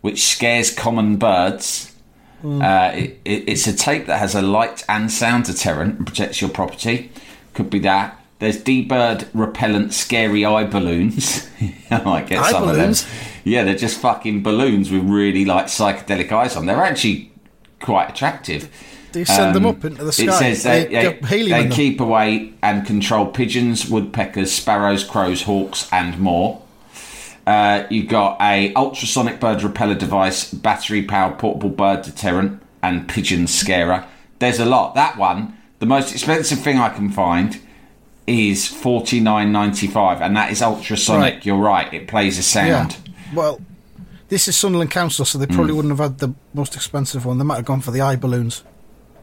which 0.00 0.24
scares 0.24 0.72
common 0.74 1.16
birds. 1.16 1.94
Hmm. 2.42 2.60
Uh, 2.62 2.90
it, 2.94 3.20
it, 3.24 3.48
it's 3.48 3.66
a 3.66 3.72
tape 3.74 4.06
that 4.06 4.18
has 4.18 4.34
a 4.34 4.42
light 4.42 4.84
and 4.88 5.10
sound 5.10 5.44
deterrent 5.44 5.98
and 5.98 6.06
protects 6.06 6.40
your 6.40 6.50
property. 6.50 7.12
Could 7.54 7.70
be 7.70 7.78
that. 7.80 8.16
There's 8.38 8.56
D-bird 8.56 9.28
repellent 9.34 9.92
scary 9.92 10.46
eye 10.46 10.64
balloons. 10.64 11.48
I 11.90 12.02
might 12.02 12.26
get 12.26 12.38
Eye 12.38 12.50
some 12.50 12.64
balloons? 12.64 13.02
of 13.02 13.08
them. 13.10 13.18
Yeah, 13.44 13.64
they're 13.64 13.74
just 13.74 14.00
fucking 14.00 14.42
balloons 14.42 14.90
with 14.90 15.02
really 15.04 15.44
like 15.44 15.66
psychedelic 15.66 16.32
eyes 16.32 16.56
on. 16.56 16.64
They're 16.64 16.82
actually 16.82 17.32
quite 17.80 18.08
attractive. 18.08 18.70
Do 19.12 19.18
you 19.18 19.24
send 19.24 19.54
them 19.54 19.66
up 19.66 19.84
into 19.84 20.04
the 20.04 20.12
sky? 20.12 20.24
Um, 20.24 20.28
It 20.30 20.36
says 20.36 20.62
they, 20.62 20.84
They 20.84 21.18
they, 21.20 21.42
they 21.48 21.62
them. 21.64 21.70
keep 21.72 22.00
away 22.00 22.52
and 22.62 22.86
control 22.86 23.26
pigeons, 23.26 23.88
woodpeckers, 23.88 24.52
sparrows, 24.52 25.04
crows, 25.04 25.42
hawks, 25.42 25.88
and 25.92 26.18
more. 26.18 26.62
Uh, 27.46 27.84
you've 27.90 28.08
got 28.08 28.40
a 28.40 28.72
ultrasonic 28.74 29.40
bird 29.40 29.62
repeller 29.62 29.94
device, 29.94 30.52
battery 30.52 31.02
powered 31.02 31.38
portable 31.38 31.70
bird 31.70 32.02
deterrent, 32.02 32.62
and 32.82 33.08
pigeon 33.08 33.46
scarer. 33.46 34.04
There's 34.38 34.60
a 34.60 34.64
lot. 34.64 34.94
That 34.94 35.16
one, 35.18 35.58
the 35.80 35.86
most 35.86 36.12
expensive 36.12 36.60
thing 36.60 36.78
I 36.78 36.90
can 36.90 37.10
find, 37.10 37.58
is 38.26 38.68
forty 38.68 39.18
nine 39.18 39.50
ninety 39.50 39.86
five, 39.88 40.20
and 40.20 40.36
that 40.36 40.52
is 40.52 40.62
ultrasonic. 40.62 41.34
Right. 41.34 41.46
You're 41.46 41.58
right. 41.58 41.92
It 41.92 42.06
plays 42.06 42.38
a 42.38 42.42
sound. 42.42 42.96
Well, 43.34 43.60
this 44.28 44.46
is 44.46 44.56
Sunderland 44.56 44.92
Council, 44.92 45.24
so 45.24 45.36
they 45.38 45.46
probably 45.46 45.72
wouldn't 45.72 45.90
have 45.90 45.98
had 45.98 46.18
the 46.18 46.34
most 46.54 46.76
expensive 46.76 47.26
one. 47.26 47.38
They 47.38 47.44
might 47.44 47.56
have 47.56 47.64
gone 47.64 47.80
for 47.80 47.90
the 47.90 48.00
eye 48.00 48.16
balloons. 48.16 48.62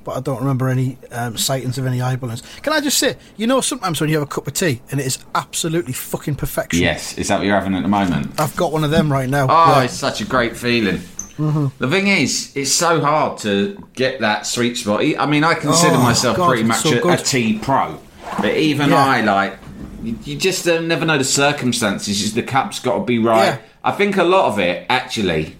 But 0.07 0.15
I 0.15 0.21
don't 0.21 0.39
remember 0.39 0.69
any 0.69 0.97
um, 1.11 1.35
sightings 1.35 1.77
of 1.77 1.85
any 1.85 2.01
eye 2.01 2.15
balloons. 2.15 2.41
Can 2.61 2.71
I 2.71 2.79
just 2.79 2.97
say, 2.97 3.17
you 3.35 3.45
know, 3.45 3.59
sometimes 3.59 3.99
when 3.99 4.09
you 4.09 4.15
have 4.15 4.23
a 4.23 4.31
cup 4.31 4.47
of 4.47 4.53
tea 4.53 4.81
and 4.89 5.01
it 5.01 5.05
is 5.05 5.17
absolutely 5.35 5.91
fucking 5.91 6.35
perfection. 6.35 6.81
Yes, 6.81 7.17
is 7.17 7.27
that 7.27 7.39
what 7.39 7.45
you're 7.45 7.55
having 7.59 7.75
at 7.75 7.81
the 7.83 7.89
moment? 7.89 8.39
I've 8.39 8.55
got 8.55 8.71
one 8.71 8.85
of 8.85 8.89
them 8.89 9.11
right 9.11 9.27
now. 9.27 9.47
Oh, 9.49 9.79
Yeah. 9.79 9.83
it's 9.83 9.95
such 9.95 10.21
a 10.21 10.25
great 10.25 10.55
feeling. 10.55 11.01
The 11.37 11.89
thing 11.89 12.07
is, 12.07 12.53
it's 12.55 12.71
so 12.71 13.01
hard 13.01 13.37
to 13.39 13.85
get 13.95 14.21
that 14.21 14.45
sweet 14.47 14.77
spot. 14.77 15.01
I 15.01 15.25
mean, 15.25 15.43
I 15.43 15.55
consider 15.55 15.95
Oh, 15.95 16.01
myself 16.03 16.37
God, 16.37 16.47
pretty 16.47 16.63
much 16.63 16.77
so 16.83 17.05
a, 17.09 17.13
a 17.13 17.17
tea 17.17 17.59
pro, 17.59 17.99
but 18.39 18.55
even 18.55 18.91
Yeah. 18.91 19.05
I 19.05 19.21
like. 19.21 19.59
You 20.03 20.37
just 20.37 20.65
uh, 20.69 20.79
never 20.79 21.05
know 21.05 21.17
the 21.17 21.25
circumstances. 21.25 22.33
The 22.33 22.43
cup's 22.43 22.79
got 22.79 22.99
to 22.99 23.03
be 23.03 23.19
right. 23.19 23.45
Yeah. 23.45 23.57
I 23.83 23.91
think 23.91 24.15
a 24.15 24.23
lot 24.23 24.45
of 24.45 24.57
it, 24.57 24.85
actually, 24.89 25.57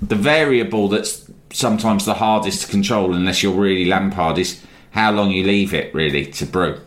the 0.00 0.16
variable 0.16 0.88
that's 0.88 1.30
sometimes 1.52 2.04
the 2.04 2.14
hardest 2.14 2.62
to 2.62 2.68
control, 2.68 3.14
unless 3.14 3.42
you're 3.42 3.52
really 3.52 3.84
Lampard, 3.86 4.38
is 4.38 4.62
how 4.90 5.10
long 5.12 5.30
you 5.30 5.44
leave 5.44 5.72
it 5.74 5.94
really 5.94 6.26
to 6.26 6.46
brew. 6.46 6.78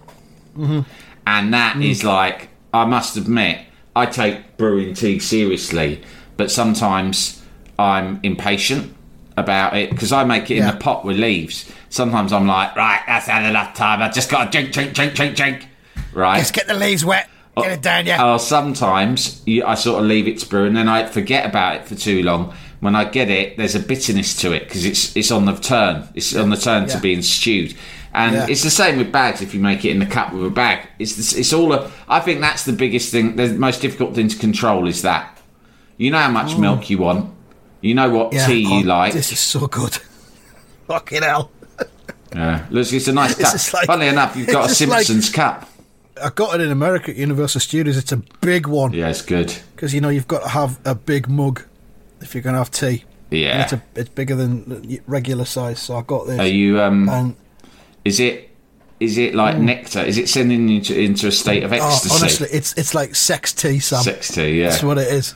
Mm-hmm. 0.57 0.81
And 1.27 1.53
that 1.53 1.77
is 1.81 2.01
Mm. 2.01 2.05
like, 2.05 2.49
I 2.73 2.85
must 2.85 3.17
admit, 3.17 3.59
I 3.95 4.05
take 4.05 4.57
brewing 4.57 4.93
tea 4.93 5.19
seriously, 5.19 6.01
but 6.37 6.51
sometimes 6.51 7.41
I'm 7.79 8.19
impatient 8.23 8.93
about 9.37 9.75
it 9.75 9.89
because 9.89 10.11
I 10.11 10.23
make 10.23 10.49
it 10.51 10.55
Yeah. 10.57 10.69
in 10.69 10.75
a 10.75 10.79
pot 10.79 11.03
with 11.03 11.17
leaves. 11.17 11.69
Sometimes 11.89 12.31
I'm 12.31 12.47
like, 12.47 12.75
right, 12.75 13.01
that's 13.07 13.27
had 13.27 13.49
enough 13.49 13.73
time. 13.73 14.01
I 14.01 14.09
just 14.09 14.29
got 14.29 14.45
to 14.45 14.51
drink, 14.51 14.71
drink, 14.73 14.93
drink, 14.93 15.13
drink, 15.15 15.35
drink. 15.35 15.67
Right. 16.13 16.37
Let's 16.37 16.51
get 16.51 16.67
the 16.67 16.73
leaves 16.73 17.03
wet. 17.03 17.27
Get 17.57 17.71
it 17.71 17.81
down, 17.81 18.05
yeah. 18.05 18.23
Uh, 18.23 18.37
sometimes 18.37 19.41
you, 19.45 19.65
I 19.65 19.75
sort 19.75 20.01
of 20.01 20.07
leave 20.09 20.27
it 20.27 20.39
to 20.39 20.47
brew 20.49 20.65
and 20.65 20.75
then 20.75 20.89
I 20.89 21.05
forget 21.05 21.45
about 21.45 21.77
it 21.77 21.85
for 21.87 21.95
too 21.95 22.21
long. 22.21 22.53
When 22.81 22.95
I 22.95 23.05
get 23.05 23.29
it, 23.29 23.57
there's 23.57 23.75
a 23.75 23.79
bitterness 23.79 24.35
to 24.41 24.51
it 24.51 24.63
because 24.65 24.85
it's 24.85 25.15
it's 25.15 25.31
on 25.31 25.45
the 25.45 25.53
turn. 25.55 26.07
It's 26.13 26.35
on 26.35 26.49
the 26.49 26.57
turn 26.57 26.87
to 26.89 26.99
being 26.99 27.21
stewed, 27.21 27.75
and 28.13 28.35
Yeah. 28.35 28.47
it's 28.49 28.63
the 28.63 28.69
same 28.69 28.97
with 28.97 29.11
bags. 29.11 29.41
If 29.41 29.53
you 29.53 29.59
make 29.59 29.85
it 29.85 29.89
in 29.91 29.99
the 29.99 30.05
cup 30.05 30.33
with 30.33 30.45
a 30.45 30.49
bag, 30.49 30.87
it's 30.99 31.15
this, 31.15 31.33
it's 31.33 31.53
all. 31.53 31.73
A, 31.73 31.89
I 32.07 32.19
think 32.19 32.41
that's 32.41 32.63
the 32.65 32.73
biggest 32.73 33.11
thing. 33.11 33.35
The 33.37 33.49
most 33.53 33.81
difficult 33.81 34.13
thing 34.15 34.27
to 34.27 34.37
control 34.37 34.87
is 34.87 35.01
that. 35.03 35.31
You 35.97 36.11
know 36.11 36.19
how 36.19 36.29
much 36.31 36.53
oh. 36.55 36.59
milk 36.59 36.89
you 36.89 36.97
want. 36.97 37.33
You 37.81 37.93
know 37.95 38.09
what 38.09 38.27
Oh. 38.27 38.29
yeah. 38.33 38.45
tea 38.47 38.65
Oh, 38.67 38.79
you 38.79 38.83
like. 38.85 39.13
This 39.13 39.31
is 39.31 39.39
so 39.39 39.67
good. 39.67 39.97
Fucking 40.87 41.23
hell. 41.23 41.51
Yeah. 42.35 42.65
Look, 42.69 42.91
it's 42.91 43.07
a 43.07 43.13
nice 43.13 43.33
cup. 43.39 43.73
like- 43.73 43.87
Funnily 43.87 44.09
enough, 44.09 44.35
you've 44.35 44.47
got 44.47 44.67
a 44.67 44.71
is 44.71 44.81
like- 44.87 45.05
Simpsons 45.05 45.29
cup. 45.33 45.69
I 46.21 46.29
got 46.31 46.59
it 46.59 46.65
in 46.65 46.71
America 46.71 47.11
at 47.11 47.17
Universal 47.17 47.61
Studios. 47.61 47.95
It's 47.95 48.11
a 48.11 48.17
big 48.41 48.67
one 48.67 48.91
Yeah, 48.91 49.07
it's 49.09 49.21
good. 49.21 49.53
because 49.75 49.93
you 49.93 50.01
know 50.01 50.09
you've 50.09 50.27
got 50.27 50.43
to 50.43 50.49
have 50.49 50.77
a 50.83 50.95
big 50.95 51.29
mug 51.29 51.63
if 52.25 52.35
you're 52.35 52.41
going 52.41 52.53
to 52.53 52.59
have 52.59 52.71
tea. 52.71 53.03
Yeah. 53.31 53.63
it's 53.63 53.73
a, 53.73 53.81
it's 53.95 54.09
bigger 54.09 54.35
than 54.35 54.99
regular 55.07 55.45
size, 55.45 55.79
so 55.79 55.95
I 55.97 56.01
got 56.01 56.27
this. 56.27 56.39
Are 56.39 56.47
you? 56.47 56.81
Um, 56.81 57.09
and 57.09 57.35
Is 58.03 58.19
it? 58.19 58.49
Is 58.99 59.17
it 59.17 59.35
like 59.35 59.57
nectar? 59.57 59.99
Is 59.99 60.17
it 60.17 60.29
sending 60.29 60.69
you 60.69 60.77
into, 60.77 60.97
into 60.97 61.27
a 61.27 61.31
state 61.31 61.63
of 61.63 61.71
Mm. 61.71 61.79
oh, 61.81 61.87
ecstasy? 61.87 62.15
honestly, 62.15 62.47
it's 62.51 62.73
it's 62.77 62.93
like 62.95 63.13
sex 63.15 63.51
tea, 63.51 63.79
Sam. 63.79 64.03
Sex 64.03 64.33
tea, 64.33 64.61
yeah. 64.61 64.69
That's 64.69 64.83
what 64.83 64.97
it 64.97 65.07
is. 65.11 65.33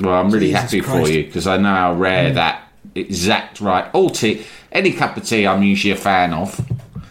Well, 0.00 0.14
I'm 0.14 0.30
really 0.30 0.46
Jesus 0.46 0.62
happy 0.62 0.80
for 0.80 0.90
Christ. 0.92 1.10
Mm. 1.10 1.14
you 1.16 1.24
because 1.24 1.46
I 1.46 1.56
know 1.58 1.74
how 1.74 1.94
rare 1.94 2.32
that 2.32 2.68
exact 2.94 3.60
right. 3.60 3.90
All 3.92 4.08
tea, 4.08 4.44
any 4.70 4.92
cup 4.92 5.16
of 5.18 5.24
tea, 5.24 5.46
I'm 5.46 5.62
usually 5.62 5.92
a 5.92 5.96
fan 5.96 6.32
of. 6.32 6.58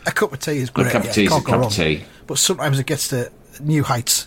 A 0.08 0.12
cup 0.12 0.34
of 0.34 0.40
tea 0.40 0.58
is 0.58 0.72
great. 0.72 0.88
A 0.88 0.90
cup 0.92 1.02
of 1.02 1.08
yeah, 1.08 1.14
tea 1.14 1.26
is 1.26 1.32
a 1.32 1.42
cup 1.42 1.66
of 1.66 1.72
tea. 1.72 2.04
But 2.26 2.40
sometimes 2.40 2.80
it 2.80 2.88
gets 2.88 3.10
to 3.10 3.32
new 3.60 3.84
heights. 3.84 4.26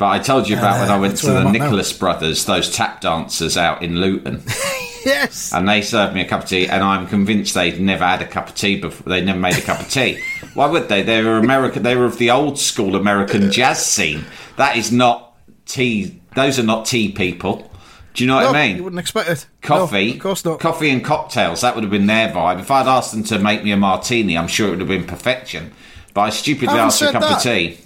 But 0.00 0.06
I 0.08 0.18
told 0.18 0.48
you 0.48 0.56
about 0.58 0.76
Uh, 0.76 0.80
when 0.80 0.90
I 0.90 0.98
went 0.98 1.16
to 1.18 1.26
the 1.26 1.32
I'm 1.36 1.46
at 1.48 1.52
now. 1.52 1.64
Nicholas 1.64 1.92
Brothers, 1.92 2.44
those 2.46 2.74
tap 2.74 3.02
dancers 3.02 3.56
out 3.58 3.82
in 3.82 4.00
Luton, 4.00 4.42
Yes. 5.04 5.52
and 5.52 5.68
they 5.68 5.82
served 5.82 6.14
me 6.14 6.22
a 6.22 6.24
cup 6.24 6.42
of 6.44 6.48
tea, 6.48 6.66
and 6.68 6.82
I'm 6.82 7.06
convinced 7.06 7.52
they'd 7.54 7.78
never 7.80 8.04
had 8.06 8.22
a 8.22 8.26
cup 8.26 8.48
of 8.48 8.54
tea 8.54 8.80
before. 8.80 9.08
They 9.10 9.20
never 9.20 9.38
made 9.38 9.58
a 9.58 9.60
cup 9.60 9.78
of 9.78 9.90
tea. 9.90 10.18
Why 10.54 10.66
would 10.66 10.88
they? 10.88 11.02
They 11.02 11.22
were 11.22 11.36
American. 11.36 11.82
They 11.82 11.96
were 11.96 12.06
of 12.06 12.16
the 12.18 12.30
old 12.30 12.58
school 12.58 12.96
American 12.96 13.52
jazz 13.52 13.84
scene. 13.84 14.24
That 14.56 14.76
is 14.76 14.90
not 14.90 15.34
tea. 15.66 16.20
Those 16.34 16.58
are 16.58 16.62
not 16.64 16.86
tea 16.86 17.12
people. 17.12 17.70
Do 18.14 18.24
you 18.24 18.28
know 18.28 18.36
what 18.36 18.52
No, 18.52 18.58
I 18.58 18.66
mean? 18.68 18.76
You 18.78 18.84
wouldn't 18.84 18.98
expect 19.00 19.28
it. 19.28 19.46
coffee, 19.62 20.06
No, 20.08 20.12
of 20.14 20.18
course 20.20 20.44
not. 20.46 20.60
Coffee 20.60 20.90
and 20.90 21.04
cocktails. 21.04 21.60
That 21.60 21.74
would 21.74 21.84
have 21.84 21.90
been 21.92 22.06
their 22.06 22.28
vibe. 22.30 22.58
If 22.60 22.70
I'd 22.70 22.88
asked 22.88 23.12
them 23.12 23.22
to 23.24 23.38
make 23.38 23.62
me 23.62 23.70
a 23.70 23.76
martini, 23.76 24.36
I'm 24.36 24.48
sure 24.48 24.66
it 24.68 24.70
would 24.70 24.80
have 24.80 24.88
been 24.88 25.04
perfection. 25.04 25.72
But 26.14 26.22
I 26.22 26.30
stupidly 26.30 26.78
asked 26.78 27.00
for 27.00 27.06
a 27.08 27.12
cup 27.12 27.22
of 27.22 27.42
tea. 27.42 27.78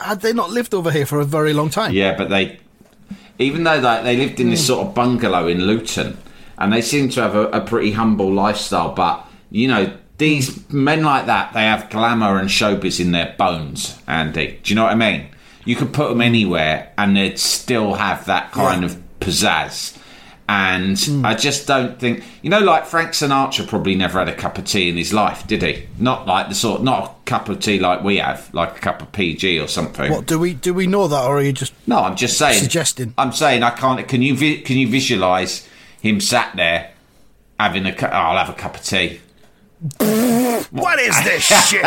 Had 0.00 0.20
they 0.20 0.32
not 0.32 0.50
lived 0.50 0.74
over 0.74 0.90
here 0.90 1.06
for 1.06 1.20
a 1.20 1.24
very 1.24 1.52
long 1.52 1.70
time? 1.70 1.92
Yeah, 1.92 2.16
but 2.16 2.28
they, 2.28 2.58
even 3.38 3.64
though 3.64 3.80
they, 3.80 4.02
they 4.02 4.16
lived 4.16 4.40
in 4.40 4.50
this 4.50 4.60
Hmm. 4.62 4.66
sort 4.66 4.86
of 4.88 4.94
bungalow 4.94 5.46
in 5.48 5.62
Luton, 5.66 6.18
and 6.58 6.72
they 6.72 6.82
seem 6.82 7.08
to 7.10 7.22
have 7.22 7.34
a, 7.34 7.48
a 7.48 7.60
pretty 7.60 7.92
humble 7.92 8.32
lifestyle. 8.32 8.92
But 8.94 9.26
you 9.50 9.68
know, 9.68 9.92
these 10.18 10.68
men 10.70 11.02
like 11.04 11.26
that, 11.26 11.52
they 11.52 11.62
have 11.62 11.90
glamour 11.90 12.38
and 12.38 12.48
showbiz 12.48 13.00
in 13.00 13.12
their 13.12 13.34
bones. 13.38 13.98
Andy, 14.06 14.58
do 14.62 14.70
you 14.72 14.74
know 14.76 14.84
what 14.84 14.92
I 14.92 14.96
mean? 14.96 15.28
You 15.64 15.76
could 15.76 15.92
put 15.92 16.08
them 16.10 16.20
anywhere, 16.20 16.92
and 16.98 17.16
they'd 17.16 17.38
still 17.38 17.94
have 17.94 18.26
that 18.26 18.52
kind 18.52 18.82
Yeah. 18.82 18.86
of 18.88 19.02
pizzazz. 19.20 19.96
And 20.46 20.98
Hmm. 20.98 21.24
I 21.24 21.34
just 21.34 21.66
don't 21.66 21.98
think 21.98 22.22
you 22.42 22.50
know, 22.50 22.60
like 22.60 22.84
Frank 22.84 23.12
Sinatra 23.12 23.66
probably 23.66 23.94
never 23.94 24.18
had 24.18 24.28
a 24.28 24.34
cup 24.34 24.58
of 24.58 24.66
tea 24.66 24.90
in 24.90 24.96
his 24.98 25.10
life, 25.12 25.46
did 25.46 25.62
he? 25.62 25.86
Not 25.98 26.26
like 26.26 26.50
the 26.50 26.54
sort, 26.54 26.82
not 26.82 27.04
a 27.04 27.10
cup 27.30 27.48
of 27.48 27.60
tea 27.60 27.78
like 27.78 28.04
we 28.04 28.18
have, 28.18 28.52
like 28.52 28.76
a 28.76 28.80
cup 28.80 29.00
of 29.00 29.10
PG 29.12 29.58
or 29.58 29.68
something. 29.68 30.12
What 30.12 30.26
do 30.26 30.38
we 30.38 30.52
do? 30.52 30.74
We 30.74 30.86
know 30.86 31.08
that, 31.08 31.24
or 31.24 31.38
are 31.38 31.42
you 31.42 31.54
just 31.54 31.72
No, 31.86 32.00
I'm 32.00 32.14
just 32.14 32.36
saying. 32.36 32.60
Suggesting. 32.60 33.14
I'm 33.16 33.32
saying 33.32 33.62
I 33.62 33.70
can't. 33.70 34.06
Can 34.06 34.20
you 34.20 34.34
can 34.60 34.76
you 34.76 34.86
visualise 34.86 35.66
him 36.02 36.20
sat 36.20 36.54
there 36.56 36.90
having 37.58 37.86
a? 37.86 37.94
Oh, 38.02 38.06
I'll 38.06 38.36
have 38.44 38.50
a 38.54 38.58
cup 38.58 38.74
of 38.74 38.82
tea. 38.82 39.20
what 40.70 40.98
is 41.00 41.24
this 41.24 41.42
shit? 41.68 41.84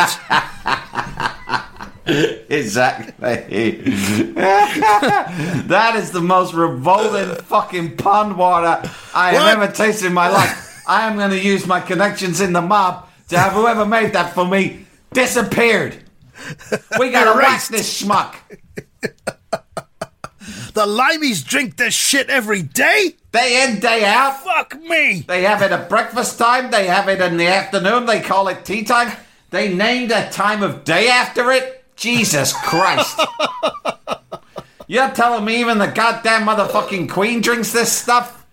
Exactly. 2.49 3.71
that 4.35 5.93
is 5.97 6.11
the 6.11 6.21
most 6.21 6.53
revolting 6.53 7.35
fucking 7.43 7.97
pond 7.97 8.37
water 8.37 8.89
I 9.13 9.31
have 9.33 9.41
What? 9.57 9.63
ever 9.63 9.73
tasted 9.73 10.07
in 10.07 10.13
my 10.13 10.29
life. 10.29 10.83
I 10.87 11.05
am 11.07 11.17
going 11.17 11.31
to 11.31 11.39
use 11.39 11.67
my 11.67 11.81
connections 11.81 12.39
in 12.39 12.53
the 12.53 12.61
mob 12.61 13.09
to 13.29 13.37
have 13.37 13.51
whoever 13.53 13.85
made 13.85 14.13
that 14.13 14.33
for 14.33 14.45
me 14.47 14.85
disappeared. 15.11 15.97
We 16.97 17.11
got 17.11 17.25
to 17.33 17.39
Erased. 17.39 17.71
this 17.71 18.01
schmuck. 18.01 18.35
the 20.73 20.85
limeys 20.85 21.45
drink 21.45 21.75
this 21.75 21.93
shit 21.93 22.29
every 22.29 22.61
day. 22.61 23.15
Day 23.33 23.67
in, 23.67 23.79
day 23.81 24.05
out. 24.05 24.41
Fuck 24.43 24.79
me. 24.81 25.25
They 25.27 25.43
have 25.43 25.61
it 25.61 25.71
at 25.73 25.89
breakfast 25.89 26.37
time. 26.39 26.71
They 26.71 26.87
have 26.87 27.09
it 27.09 27.19
in 27.19 27.35
the 27.37 27.47
afternoon. 27.47 28.05
They 28.05 28.21
call 28.21 28.47
it 28.47 28.63
tea 28.63 28.83
time. 28.83 29.11
They 29.49 29.73
named 29.73 30.11
a 30.11 30.29
time 30.29 30.63
of 30.63 30.83
day 30.85 31.09
after 31.09 31.51
it. 31.51 31.76
Jesus 31.97 32.53
Christ. 32.53 33.19
You're 34.87 35.09
telling 35.11 35.43
me 35.43 35.59
even 35.59 35.79
the 35.79 35.87
goddamn 35.87 36.43
motherfucking 36.47 37.09
queen 37.09 37.41
drinks 37.41 37.73
this 37.73 37.91
stuff? 37.91 38.45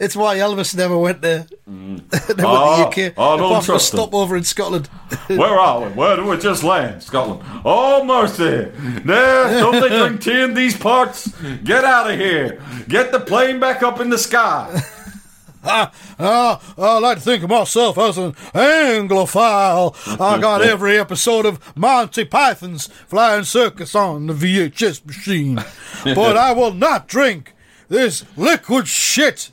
It's 0.00 0.14
why 0.16 0.36
Elvis 0.36 0.74
never 0.76 0.98
went 0.98 1.22
there. 1.22 1.46
never 1.66 1.94
went 1.96 2.12
Ah, 2.14 2.90
to 2.90 3.00
the 3.00 3.06
UK. 3.06 3.18
I 3.18 3.36
don't 3.36 3.40
apart 3.40 3.40
from 3.40 3.74
a 3.74 3.78
trust 3.78 3.94
him. 3.94 3.98
stopover 3.98 4.36
in 4.36 4.44
Scotland. 4.44 4.86
Where 5.28 5.58
are 5.58 5.80
we? 5.82 5.86
Where 5.92 6.16
do 6.16 6.24
we 6.26 6.36
just 6.36 6.62
land? 6.64 7.02
Scotland. 7.02 7.40
Oh, 7.64 8.04
mercy. 8.04 8.70
There, 9.04 9.60
don't 9.60 9.80
they 9.80 9.88
drink 9.96 10.20
tea 10.20 10.42
in 10.42 10.52
these 10.54 10.76
parts? 10.76 11.28
Get 11.62 11.84
out 11.84 12.10
of 12.10 12.18
here. 12.18 12.60
Get 12.88 13.12
the 13.12 13.20
plane 13.20 13.58
back 13.60 13.82
up 13.82 14.00
in 14.00 14.10
the 14.10 14.18
sky. 14.18 14.82
Ah, 15.66 16.60
I 16.76 16.98
like 16.98 17.18
to 17.18 17.24
think 17.24 17.42
of 17.42 17.50
myself 17.50 17.96
as 17.98 18.18
an 18.18 18.32
Anglophile. 18.54 19.94
I 20.20 20.38
got 20.40 20.62
every 20.74 20.98
episode 20.98 21.46
of 21.46 21.58
Monty 21.76 22.24
Python's 22.24 22.86
Flying 22.86 23.44
Circus 23.44 23.94
on 23.94 24.26
the 24.26 24.34
VHS 24.34 25.06
machine. 25.06 25.56
But 26.04 26.36
I 26.36 26.52
will 26.52 26.74
not 26.74 27.08
drink 27.08 27.54
this 27.88 28.24
liquid 28.36 28.88
shit 28.88 29.52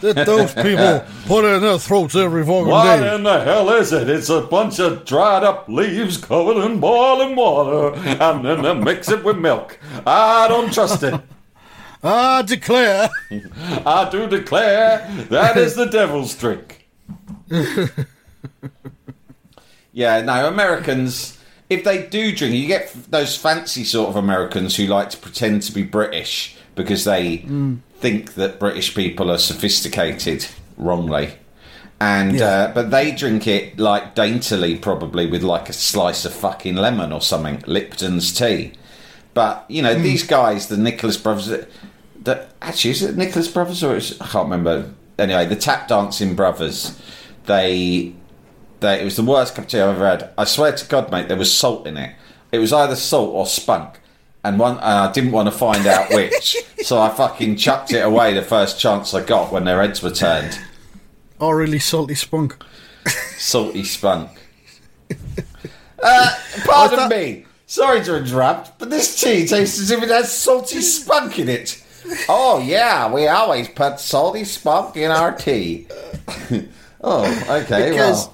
that 0.00 0.24
those 0.24 0.54
people 0.54 1.04
put 1.26 1.44
in 1.44 1.60
their 1.60 1.78
throats 1.78 2.16
every 2.16 2.42
fucking 2.44 2.66
What 2.66 2.96
day. 3.00 3.14
in 3.14 3.22
the 3.24 3.40
hell 3.44 3.68
is 3.70 3.92
it? 3.92 4.08
It's 4.08 4.30
a 4.30 4.40
bunch 4.40 4.78
of 4.78 5.04
dried 5.04 5.44
up 5.44 5.68
leaves 5.68 6.16
covered 6.16 6.64
in 6.64 6.80
boiling 6.80 7.36
water, 7.36 7.94
and 7.98 8.44
then 8.44 8.62
they 8.62 8.74
mix 8.74 9.10
it 9.10 9.22
with 9.22 9.36
milk. 9.36 9.78
I 10.06 10.48
don't 10.48 10.72
trust 10.72 11.02
it. 11.02 11.20
I 12.02 12.42
declare, 12.42 13.08
I 13.86 14.08
do 14.10 14.26
declare 14.28 15.08
that 15.30 15.56
is 15.56 15.74
the 15.76 15.86
devil's 15.86 16.34
drink. 16.34 16.88
Yeah, 19.94 20.22
no, 20.22 20.48
Americans, 20.48 21.38
if 21.68 21.84
they 21.84 22.06
do 22.06 22.34
drink, 22.34 22.54
you 22.54 22.66
get 22.66 22.90
those 23.10 23.36
fancy 23.36 23.84
sort 23.84 24.08
of 24.08 24.16
Americans 24.16 24.76
who 24.76 24.86
like 24.86 25.10
to 25.10 25.18
pretend 25.18 25.62
to 25.64 25.72
be 25.72 25.82
British 25.82 26.56
because 26.74 27.04
they 27.04 27.44
think 27.98 28.34
that 28.34 28.58
British 28.58 28.94
people 28.94 29.30
are 29.30 29.36
sophisticated 29.38 30.46
wrongly. 30.78 31.34
And 32.00 32.36
Yeah. 32.36 32.46
uh, 32.46 32.72
but 32.72 32.90
they 32.90 33.12
drink 33.12 33.46
it 33.46 33.78
like 33.78 34.14
daintily, 34.14 34.76
probably 34.76 35.26
with 35.26 35.42
like 35.42 35.68
a 35.68 35.72
slice 35.74 36.24
of 36.24 36.32
fucking 36.32 36.74
lemon 36.74 37.12
or 37.12 37.20
something, 37.20 37.62
Lipton's 37.66 38.32
tea. 38.32 38.72
But 39.34 39.66
you 39.68 39.82
know 39.82 39.94
these 39.94 40.26
guys, 40.26 40.66
the 40.68 40.76
Nicholas 40.78 41.16
brothers. 41.18 41.66
That- 42.24 42.50
That 42.60 42.66
actually 42.68 42.90
is 42.92 43.02
it 43.02 43.16
Nicholas 43.16 43.48
brothers 43.48 43.82
or 43.84 43.96
is, 43.96 44.20
I 44.20 44.26
can't 44.26 44.44
remember. 44.44 44.90
Anyway, 45.18 45.46
the 45.46 45.56
tap 45.56 45.88
dancing 45.88 46.34
brothers. 46.34 46.98
They 47.46 48.14
that 48.80 49.00
it 49.00 49.04
was 49.04 49.14
the 49.16 49.22
worst 49.22 49.54
cup 49.54 49.64
of 49.66 49.70
tea 49.70 49.80
I've 49.80 49.96
ever 49.96 50.06
had. 50.08 50.30
I 50.36 50.44
swear 50.44 50.72
to 50.72 50.86
God, 50.88 51.10
mate, 51.12 51.28
there 51.28 51.36
was 51.36 51.52
salt 51.56 51.86
in 51.86 51.96
it. 51.96 52.14
It 52.50 52.58
was 52.58 52.72
either 52.72 52.96
salt 52.96 53.32
or 53.34 53.46
spunk, 53.46 54.00
and 54.44 54.58
one 54.58 54.74
and 54.76 54.82
I 54.84 55.12
didn't 55.12 55.30
want 55.32 55.46
to 55.48 55.52
find 55.56 55.86
out 55.86 56.10
which, 56.10 56.56
so 56.82 57.00
I 57.00 57.08
fucking 57.10 57.56
chucked 57.56 57.92
it 57.92 58.00
away 58.00 58.34
the 58.34 58.42
first 58.42 58.80
chance 58.80 59.14
I 59.14 59.22
got 59.24 59.52
when 59.52 59.64
their 59.64 59.80
heads 59.80 60.02
were 60.02 60.10
turned. 60.10 60.58
or 61.40 61.56
really 61.56 61.78
salty 61.78 62.14
spunk. 62.14 62.56
Salty 63.38 63.82
spunk. 63.84 64.30
Uh, 66.02 66.34
pardon 66.64 66.98
thought- 66.98 67.10
me. 67.10 67.46
Sorry 67.66 68.02
to 68.04 68.16
interrupt, 68.16 68.78
but 68.78 68.90
this 68.90 69.18
tea 69.20 69.46
tastes 69.46 69.78
as 69.80 69.90
if 69.90 70.02
it 70.02 70.08
has 70.10 70.30
salty 70.32 70.80
spunk 70.82 71.38
in 71.38 71.48
it. 71.48 71.81
Oh 72.28 72.60
yeah, 72.60 73.12
we 73.12 73.26
always 73.26 73.68
put 73.68 74.00
salty 74.00 74.44
spunk 74.44 74.96
in 74.96 75.10
our 75.10 75.32
tea. 75.32 75.86
oh, 77.00 77.60
okay. 77.62 77.90
Because 77.90 78.28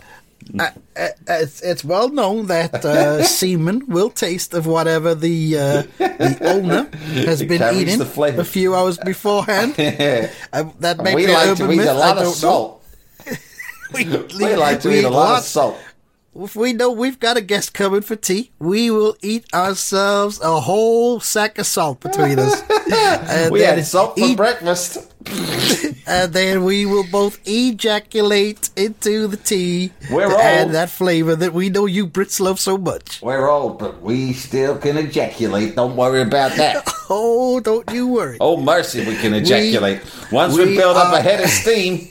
well. 0.53 0.69
uh, 0.97 1.01
uh, 1.01 1.09
it's, 1.29 1.61
it's 1.63 1.85
well 1.85 2.09
known 2.09 2.47
that 2.47 2.85
uh, 2.85 3.23
semen 3.39 3.87
will 3.87 4.11
taste 4.11 4.55
of 4.55 4.67
whatever 4.67 5.15
the 5.15 5.57
uh, 5.57 5.83
the 5.99 6.39
owner 6.43 6.89
has 7.27 7.41
It 7.43 7.49
been 7.49 7.75
eating 7.75 8.01
a 8.01 8.45
few 8.45 8.75
hours 8.75 8.99
beforehand. 8.99 9.75
Uh, 10.51 10.65
that 10.81 11.03
may 11.03 11.15
we 11.15 11.27
be 11.27 11.33
like 11.33 11.49
urban 11.49 11.69
to 11.69 11.73
eat 11.75 11.87
a 11.87 11.93
lot 11.93 12.19
of 12.19 12.27
salt. 12.29 12.85
We, 13.93 14.05
We 14.05 14.57
like 14.57 14.81
to 14.81 14.89
we 14.89 15.01
eat 15.01 15.05
a 15.05 15.11
lot 15.11 15.39
of 15.39 15.45
salt. 15.45 15.79
If 16.41 16.55
we 16.55 16.73
know 16.73 16.93
we've 16.93 17.19
got 17.19 17.37
a 17.37 17.41
guest 17.41 17.75
coming 17.75 18.01
for 18.01 18.15
tea, 18.15 18.53
we 18.61 18.93
will 18.93 19.17
eat 19.23 19.53
ourselves 19.53 20.41
a 20.41 20.61
whole 20.61 21.19
sack 21.19 21.59
of 21.59 21.67
salt 21.67 21.99
between 21.99 22.39
us. 22.39 22.63
and, 22.93 23.53
We 23.53 23.63
had 23.63 23.85
salt 23.85 24.17
for 24.17 24.25
eat- 24.25 24.37
breakfast. 24.37 25.13
and 26.07 26.33
then 26.33 26.63
we 26.63 26.87
will 26.87 27.05
both 27.11 27.41
ejaculate 27.47 28.71
into 28.77 29.27
the 29.27 29.37
tea 29.37 29.91
We're 30.13 30.29
to 30.29 30.39
add 30.39 30.71
that 30.73 30.91
flavor 30.91 31.35
that 31.35 31.53
we 31.53 31.71
know 31.71 31.87
you 31.87 32.07
Brits 32.07 32.39
love 32.39 32.61
so 32.61 32.79
much. 32.79 33.21
We're 33.21 33.51
old, 33.51 33.81
but 33.81 34.01
we 34.01 34.33
still 34.33 34.79
can 34.79 34.97
ejaculate. 34.97 35.75
Don't 35.75 35.97
worry 35.97 36.23
about 36.23 36.53
that. 36.53 36.89
Oh, 37.11 37.59
don't 37.61 37.91
you 37.91 38.07
worry. 38.09 38.37
Oh, 38.39 38.61
mercy, 38.61 39.03
we 39.03 39.17
can 39.17 39.33
ejaculate. 39.33 40.03
Once 40.31 40.55
we, 40.55 40.67
we 40.67 40.77
build 40.77 40.95
up 40.99 41.11
a 41.15 41.23
head 41.23 41.41
of 41.41 41.49
steam, 41.49 42.07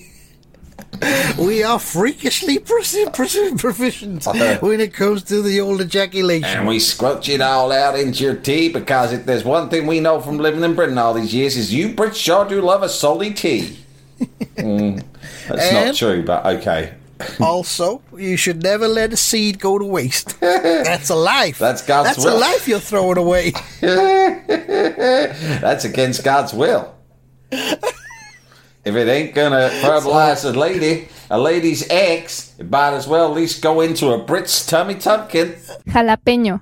We 1.37 1.61
are 1.63 1.77
freakishly 1.79 2.57
profi- 2.57 3.13
profi- 3.13 3.57
proficient 3.59 4.25
when 4.61 4.79
it 4.81 4.93
comes 4.93 5.21
to 5.25 5.41
the 5.43 5.59
old 5.61 5.81
ejaculation. 5.81 6.45
and 6.59 6.67
we 6.67 6.79
squelch 6.79 7.29
it 7.29 7.39
all 7.41 7.71
out 7.71 7.97
into 7.99 8.23
your 8.23 8.35
tea, 8.35 8.69
because 8.69 9.13
if 9.13 9.25
there's 9.25 9.43
one 9.43 9.69
thing 9.69 9.85
we 9.85 9.99
know 9.99 10.19
from 10.19 10.37
living 10.39 10.63
in 10.63 10.73
Britain 10.73 10.97
all 10.97 11.13
these 11.13 11.33
years 11.35 11.55
is 11.55 11.71
you 11.73 11.89
Brits 11.89 12.15
sure 12.15 12.45
do 12.45 12.61
love 12.61 12.81
a 12.83 12.89
salty 12.89 13.33
tea. 13.33 13.77
Mm, 14.57 15.03
that's 15.47 15.71
not 15.71 15.93
true, 15.95 16.23
but 16.23 16.43
okay. 16.45 16.93
Also, 17.39 18.01
you 18.15 18.35
should 18.37 18.63
never 18.63 18.87
let 18.87 19.13
a 19.13 19.17
seed 19.17 19.59
go 19.59 19.77
to 19.77 19.85
waste. 19.85 20.39
That's 20.41 21.09
a 21.09 21.15
life. 21.15 21.57
That's 21.59 21.83
God's 21.85 22.17
will. 22.17 22.25
That's 22.25 22.35
a 22.35 22.39
life 22.39 22.67
you're 22.67 22.79
throwing 22.79 23.17
away. 23.17 23.51
That's 25.61 25.85
against 25.85 26.23
God's 26.23 26.53
will. 26.53 26.93
If 28.87 28.95
it 28.95 29.07
ain't 29.09 29.35
gonna 29.35 29.69
fertilize 29.81 30.45
a 30.45 30.53
lady, 30.53 31.09
a 31.29 31.37
lady's 31.37 31.89
eggs, 31.89 32.55
it 32.57 32.71
might 32.71 32.93
as 32.93 33.05
well 33.05 33.27
at 33.29 33.35
least 33.35 33.61
go 33.61 33.81
into 33.81 34.11
a 34.11 34.17
Brit's 34.17 34.65
tummy 34.65 34.95
tumpkin. 34.95 35.59
Jalapeño. 35.85 36.61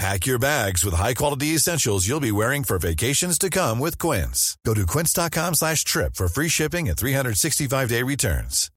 Pack 0.00 0.24
your 0.24 0.38
bags 0.38 0.82
with 0.82 0.94
high-quality 0.94 1.48
essentials 1.48 2.08
you'll 2.08 2.20
be 2.20 2.32
wearing 2.32 2.64
for 2.64 2.78
vacations 2.78 3.36
to 3.36 3.50
come 3.50 3.78
with 3.78 3.98
Quince. 3.98 4.56
Go 4.64 4.72
to 4.72 4.86
quince.com 4.86 5.52
slash 5.52 5.84
trip 5.84 6.14
for 6.14 6.26
free 6.26 6.48
shipping 6.48 6.88
and 6.88 6.96
365-day 6.96 8.02
returns. 8.02 8.70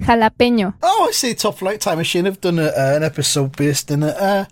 Jalapeño. 0.00 0.72
Oh, 0.82 1.08
I 1.08 1.12
see. 1.12 1.34
Top 1.34 1.58
Flight 1.58 1.82
Time 1.82 1.98
Machine 1.98 2.24
have 2.24 2.40
done 2.40 2.58
a, 2.58 2.68
uh, 2.68 2.94
an 2.96 3.02
episode 3.02 3.54
based 3.54 3.90
in 3.90 4.02
a 4.02 4.08
uh, 4.08 4.44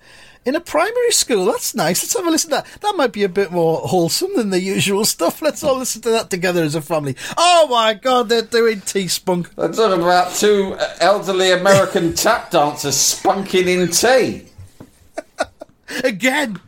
in 0.45 0.55
a 0.55 0.61
primary 0.61 1.11
school. 1.11 1.47
That's 1.47 1.75
nice. 1.75 2.03
Let's 2.03 2.17
have 2.17 2.27
a 2.27 2.31
listen 2.31 2.51
to 2.51 2.57
that. 2.57 2.81
That 2.81 2.95
might 2.97 3.13
be 3.13 3.25
a 3.25 3.29
bit 3.29 3.51
more 3.51 3.79
wholesome 3.79 4.37
than 4.37 4.51
the 4.51 4.61
usual 4.61 5.05
stuff. 5.05 5.43
Let's 5.43 5.63
all 5.63 5.79
listen 5.79 6.03
to 6.03 6.11
that 6.11 6.31
together 6.31 6.63
as 6.63 6.75
a 6.75 6.81
family. 6.81 7.17
Oh 7.37 7.67
my 7.71 7.95
God, 7.95 8.29
they're 8.29 8.43
doing 8.43 8.81
tea 8.81 9.09
spunk. 9.09 9.55
They're 9.55 9.73
talking 9.73 10.03
about 10.03 10.35
two 10.35 10.77
elderly 11.01 11.53
American 11.53 12.15
tap 12.15 12.51
dancers 12.51 12.97
spunking 12.97 13.67
in 13.67 13.89
tea. 13.91 14.49
Again. 16.05 16.61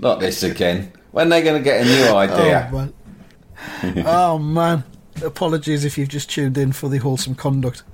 Not 0.00 0.18
this 0.18 0.42
again. 0.42 0.92
When 1.12 1.28
are 1.28 1.30
they 1.30 1.42
going 1.42 1.62
to 1.62 1.64
get 1.64 1.82
a 1.82 1.84
new 1.84 2.16
idea? 2.16 2.70
Oh 3.84 3.88
man. 3.92 4.04
oh 4.06 4.38
man. 4.38 4.84
Apologies 5.24 5.84
if 5.84 5.96
you've 5.96 6.08
just 6.08 6.28
tuned 6.28 6.58
in 6.58 6.72
for 6.72 6.88
the 6.88 6.98
wholesome 6.98 7.36
conduct. 7.36 7.84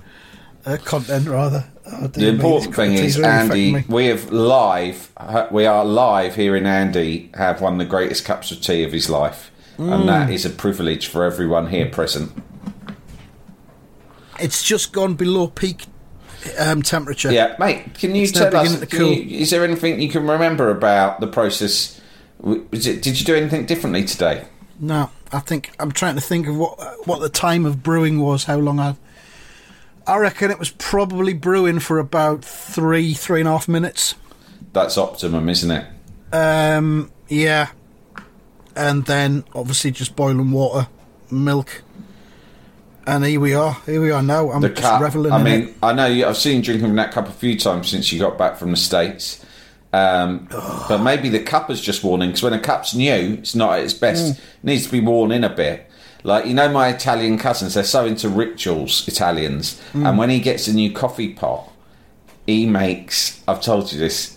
Uh, 0.65 0.77
content 0.83 1.27
rather. 1.27 1.65
Oh, 1.91 2.07
The 2.07 2.27
important 2.27 2.75
thing 2.75 2.93
is, 2.93 3.17
really 3.17 3.29
Andy, 3.29 3.85
we 3.87 4.05
have 4.07 4.31
live, 4.31 5.11
we 5.51 5.65
are 5.65 5.83
live 5.83 6.35
here 6.35 6.55
in 6.55 6.65
Andy, 6.65 7.31
have 7.33 7.61
one 7.61 7.73
of 7.73 7.79
the 7.79 7.85
greatest 7.85 8.25
cups 8.25 8.51
of 8.51 8.61
tea 8.61 8.83
of 8.83 8.91
his 8.91 9.09
life. 9.09 9.51
And 9.77 10.03
Mm. 10.03 10.05
that 10.07 10.29
is 10.29 10.45
a 10.45 10.49
privilege 10.49 11.07
for 11.07 11.23
everyone 11.23 11.67
here 11.69 11.85
present. 11.87 12.31
It's 14.39 14.61
just 14.63 14.91
gone 14.93 15.15
below 15.15 15.47
peak 15.47 15.85
um, 16.57 16.81
temperature. 16.81 17.31
Yeah, 17.31 17.55
mate, 17.59 17.93
can 17.95 18.15
you 18.15 18.23
It's 18.23 18.31
tell 18.31 18.47
us, 18.55 18.63
beginning 18.63 18.79
to 18.81 18.85
can 18.87 18.99
cool. 18.99 19.11
you- 19.13 19.39
is 19.39 19.49
there 19.49 19.63
anything 19.63 20.01
you 20.01 20.09
can 20.09 20.25
remember 20.27 20.69
about 20.69 21.19
the 21.19 21.27
process? 21.27 21.99
It, 22.45 22.71
did 22.71 23.19
you 23.19 23.25
do 23.25 23.35
anything 23.35 23.65
differently 23.65 24.05
today? 24.05 24.45
No, 24.79 25.09
I 25.33 25.39
think 25.39 25.71
I'm 25.79 25.91
trying 25.91 26.15
to 26.15 26.21
think 26.21 26.47
of 26.47 26.55
what 26.55 27.05
what 27.05 27.19
the 27.19 27.27
time 27.29 27.65
of 27.65 27.83
brewing 27.83 28.21
was. 28.21 28.45
How 28.45 28.55
long 28.57 28.79
I. 28.79 28.95
I 30.09 30.17
reckon 30.17 30.49
it 30.49 30.57
was 30.57 30.71
probably 30.71 31.33
brewing 31.33 31.79
for 31.79 31.99
about 31.99 32.43
three, 32.43 33.13
three 33.13 33.41
and 33.41 33.47
a 33.47 33.51
half 33.51 33.67
minutes. 33.67 34.15
That's 34.73 34.97
optimum, 34.97 35.47
isn't 35.49 35.69
it? 35.69 35.85
Um, 36.33 37.11
yeah, 37.27 37.69
and 38.75 39.05
then 39.05 39.43
obviously 39.53 39.91
just 39.91 40.15
boiling 40.15 40.51
water, 40.51 40.87
milk, 41.29 41.83
and 43.05 43.23
here 43.23 43.39
we 43.39 43.53
are. 43.53 43.73
Here 43.85 44.01
we 44.01 44.11
are 44.11 44.21
now. 44.23 44.51
I'm 44.51 44.61
The 44.61 44.69
just 44.69 44.81
cup. 44.81 45.01
reveling 45.01 45.31
I 45.31 45.37
in 45.37 45.43
mean, 45.43 45.61
it. 45.69 45.75
I 45.83 45.93
know 45.93 46.05
you, 46.07 46.25
I've 46.25 46.37
seen 46.37 46.57
you 46.57 46.63
drinking 46.63 46.87
from 46.87 46.95
that 46.95 47.11
cup 47.11 47.27
a 47.27 47.31
few 47.31 47.57
times 47.57 47.89
since 47.89 48.11
you 48.11 48.19
got 48.19 48.37
back 48.37 48.57
from 48.57 48.71
the 48.71 48.77
states. 48.77 49.45
Um, 49.91 50.47
but 50.87 50.99
maybe 50.99 51.29
the 51.29 51.39
cup 51.39 51.71
is 51.71 51.81
just 51.81 52.03
worn 52.03 52.21
in 52.21 52.29
because 52.29 52.43
when 52.43 52.53
a 52.53 52.59
cup's 52.59 52.93
new, 52.93 53.33
it's 53.39 53.55
not 53.55 53.79
at 53.79 53.83
its 53.85 53.93
best. 53.93 54.33
Mm. 54.33 54.37
It 54.37 54.63
needs 54.63 54.85
to 54.85 54.91
be 54.91 54.99
worn 54.99 55.31
in 55.31 55.43
a 55.43 55.49
bit. 55.49 55.88
Like 56.23 56.45
you 56.45 56.53
know, 56.53 56.69
my 56.69 56.89
Italian 56.89 57.37
cousins, 57.37 57.73
they're 57.75 57.83
so 57.83 58.05
into 58.05 58.27
rituals. 58.29 59.07
Italians, 59.07 59.79
Mm. 59.93 60.07
and 60.09 60.17
when 60.17 60.29
he 60.29 60.39
gets 60.39 60.67
a 60.67 60.73
new 60.73 60.91
coffee 60.91 61.33
pot, 61.33 61.71
he 62.45 62.65
makes. 62.65 63.41
I've 63.47 63.61
told 63.61 63.91
you 63.93 63.99
this. 63.99 64.35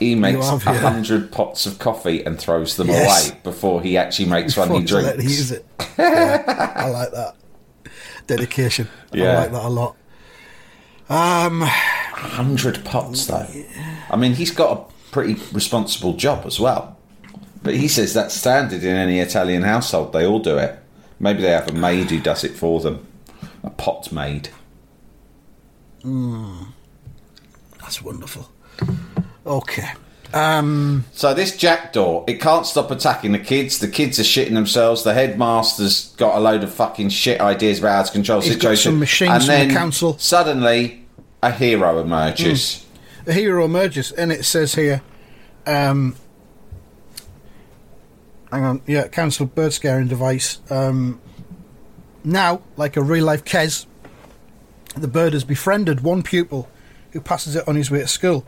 He 0.00 0.14
makes 0.14 0.48
a 0.48 0.52
yeah. 0.64 0.78
hundred 0.78 1.30
pots 1.30 1.66
of 1.66 1.78
coffee 1.78 2.24
and 2.24 2.38
throws 2.38 2.76
them 2.76 2.88
Yes. 2.88 3.28
away 3.28 3.38
before 3.44 3.82
he 3.82 3.98
actually 3.98 4.30
makes 4.30 4.56
one 4.56 4.70
he 4.72 4.80
Before 4.80 5.00
to 5.00 5.06
let 5.06 5.16
drinks. 5.16 5.32
use 5.38 5.50
it. 5.52 5.66
Yeah, 5.98 6.72
I 6.76 6.88
like 6.88 7.12
that 7.12 7.34
dedication. 8.26 8.88
Yeah. 9.12 9.32
I 9.32 9.38
like 9.42 9.52
that 9.52 9.64
a 9.64 9.68
lot. 9.68 9.96
Um, 11.10 11.60
hundred 11.60 12.84
pots 12.84 13.26
though. 13.26 13.46
I 14.10 14.16
mean, 14.16 14.32
he's 14.34 14.50
got 14.50 14.78
a 14.78 15.12
pretty 15.12 15.34
responsible 15.52 16.14
job 16.14 16.44
as 16.46 16.58
well. 16.58 16.96
But 17.62 17.74
he 17.74 17.86
says 17.88 18.14
that's 18.14 18.34
standard 18.34 18.82
in 18.82 18.96
any 18.96 19.20
Italian 19.20 19.62
household. 19.64 20.12
They 20.14 20.24
all 20.24 20.38
do 20.38 20.56
it. 20.56 20.78
Maybe 21.20 21.42
they 21.42 21.50
have 21.50 21.68
a 21.68 21.72
maid 21.74 22.10
who 22.10 22.18
does 22.18 22.42
it 22.44 22.52
for 22.52 22.80
them. 22.80 23.06
A 23.62 23.70
pot 23.70 24.10
maid. 24.10 24.48
that's 27.80 28.02
wonderful. 28.02 28.50
Okay. 29.46 29.88
Um, 30.32 31.04
So 31.12 31.34
this 31.34 31.56
jackdaw, 31.56 32.24
it 32.26 32.40
can't 32.40 32.64
stop 32.64 32.90
attacking 32.90 33.32
the 33.32 33.38
kids. 33.38 33.78
The 33.80 33.88
kids 33.88 34.18
are 34.20 34.22
shitting 34.24 34.54
themselves. 34.54 35.02
The 35.02 35.12
headmaster's 35.14 36.14
got 36.16 36.36
a 36.36 36.40
load 36.40 36.62
of 36.62 36.72
fucking 36.72 37.08
shit 37.10 37.40
ideas 37.40 37.80
about 37.80 37.96
how 37.96 38.02
to 38.04 38.12
control 38.12 38.40
the 38.40 38.46
He's 38.46 38.56
got 38.56 38.60
situation. 38.76 38.92
some 38.92 38.98
machines 39.00 39.30
and 39.32 39.44
from 39.60 39.68
the 39.68 39.74
council. 39.74 40.18
Suddenly, 40.18 41.04
a 41.42 41.50
hero 41.50 42.00
emerges. 42.00 42.86
a 43.26 43.32
hero 43.32 43.64
emerges, 43.64 44.12
and 44.12 44.30
it 44.30 44.44
says 44.44 44.74
here, 44.76 45.02
um, 45.66 46.14
hang 48.50 48.64
on, 48.64 48.82
yeah, 48.86 49.08
council 49.08 49.46
bird 49.46 49.72
scaring 49.72 50.08
device. 50.08 50.60
Um, 50.70 51.20
now, 52.24 52.62
like 52.76 52.96
a 52.96 53.02
real 53.02 53.24
life 53.24 53.44
Kes, 53.44 53.86
the 54.96 55.08
bird 55.08 55.32
has 55.32 55.44
befriended 55.44 56.00
one 56.00 56.22
pupil 56.22 56.68
who 57.12 57.20
passes 57.20 57.56
it 57.56 57.66
on 57.66 57.76
his 57.76 57.90
way 57.90 58.00
to 58.00 58.08
school. 58.08 58.44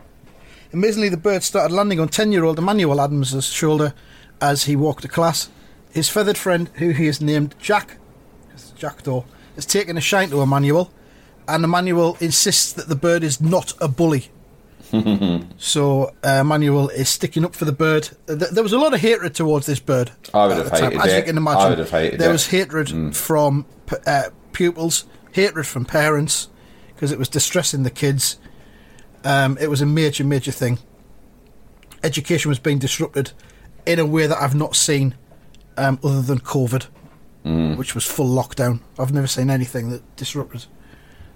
Amazingly, 0.73 1.09
the 1.09 1.17
bird 1.17 1.43
started 1.43 1.75
landing 1.75 2.01
on 2.01 2.09
10 2.09 2.33
year 2.33 2.45
old 2.45 2.59
Emmanuel 2.59 3.01
Adams' 3.01 3.45
shoulder 3.47 3.95
as 4.41 4.65
he 4.65 4.77
walked 4.77 5.03
to 5.03 5.09
class. 5.09 5.51
His 5.91 6.09
feathered 6.09 6.39
friend, 6.39 6.71
who 6.75 6.91
he 6.91 7.07
has 7.07 7.21
named 7.21 7.55
Jack, 7.61 7.99
Jackdaw, 8.77 9.25
has 9.55 9.67
taken 9.67 9.97
a 9.99 10.01
shine 10.01 10.31
to 10.31 10.41
Emmanuel, 10.41 10.91
and 11.47 11.65
Emmanuel 11.65 12.17
insists 12.21 12.73
that 12.73 12.89
the 12.89 12.97
bird 12.97 13.23
is 13.23 13.41
not 13.41 13.75
a 13.81 13.89
bully. 13.89 14.31
so 15.59 16.13
uh, 16.25 16.39
Emmanuel 16.43 16.89
is 16.91 17.09
sticking 17.09 17.45
up 17.45 17.55
for 17.55 17.65
the 17.65 17.73
bird. 17.73 18.11
Uh, 18.29 18.37
th- 18.37 18.51
there 18.51 18.63
was 18.63 18.73
a 18.73 18.79
lot 18.79 18.93
of 18.95 19.01
hatred 19.01 19.35
towards 19.35 19.67
this 19.67 19.81
bird. 19.81 20.11
I 20.35 20.47
would 20.47 20.57
have 20.59 20.65
the 20.71 20.71
time, 20.71 20.93
hated 20.93 21.01
as 21.07 21.17
you 21.17 21.23
can 21.23 21.37
imagine. 21.37 21.61
I 21.63 21.69
would 21.71 21.79
have 21.79 21.91
hated 21.91 22.21
there 22.21 22.29
it. 22.29 22.31
Mm. 22.31 22.35
was 22.35 22.47
hatred 22.49 23.17
from 23.17 23.65
p- 23.87 23.97
uh, 24.07 24.31
pupils, 24.53 25.05
hatred 25.33 25.67
from 25.67 25.85
parents, 25.85 26.49
because 26.95 27.11
it 27.13 27.19
was 27.19 27.29
distressing 27.29 27.83
the 27.85 27.91
kids. 27.91 28.39
Um, 29.25 29.57
it 29.61 29.69
was 29.71 29.81
a 29.81 29.87
major, 29.87 30.25
major 30.25 30.53
thing. 30.53 30.79
Education 32.03 32.49
was 32.49 32.59
being 32.59 32.79
disrupted 32.79 33.33
in 33.87 33.99
a 33.99 34.07
way 34.07 34.27
that 34.27 34.39
I've 34.41 34.55
not 34.55 34.75
seen, 34.77 35.15
um, 35.77 35.99
other 36.05 36.23
than 36.23 36.39
COVID, 36.41 36.87
Mm. 37.45 37.77
which 37.77 37.95
was 37.97 38.05
full 38.05 38.29
lockdown. 38.29 38.81
I've 38.99 39.13
never 39.13 39.27
seen 39.27 39.51
anything 39.51 39.91
that 39.91 40.03
disrupted 40.17 40.67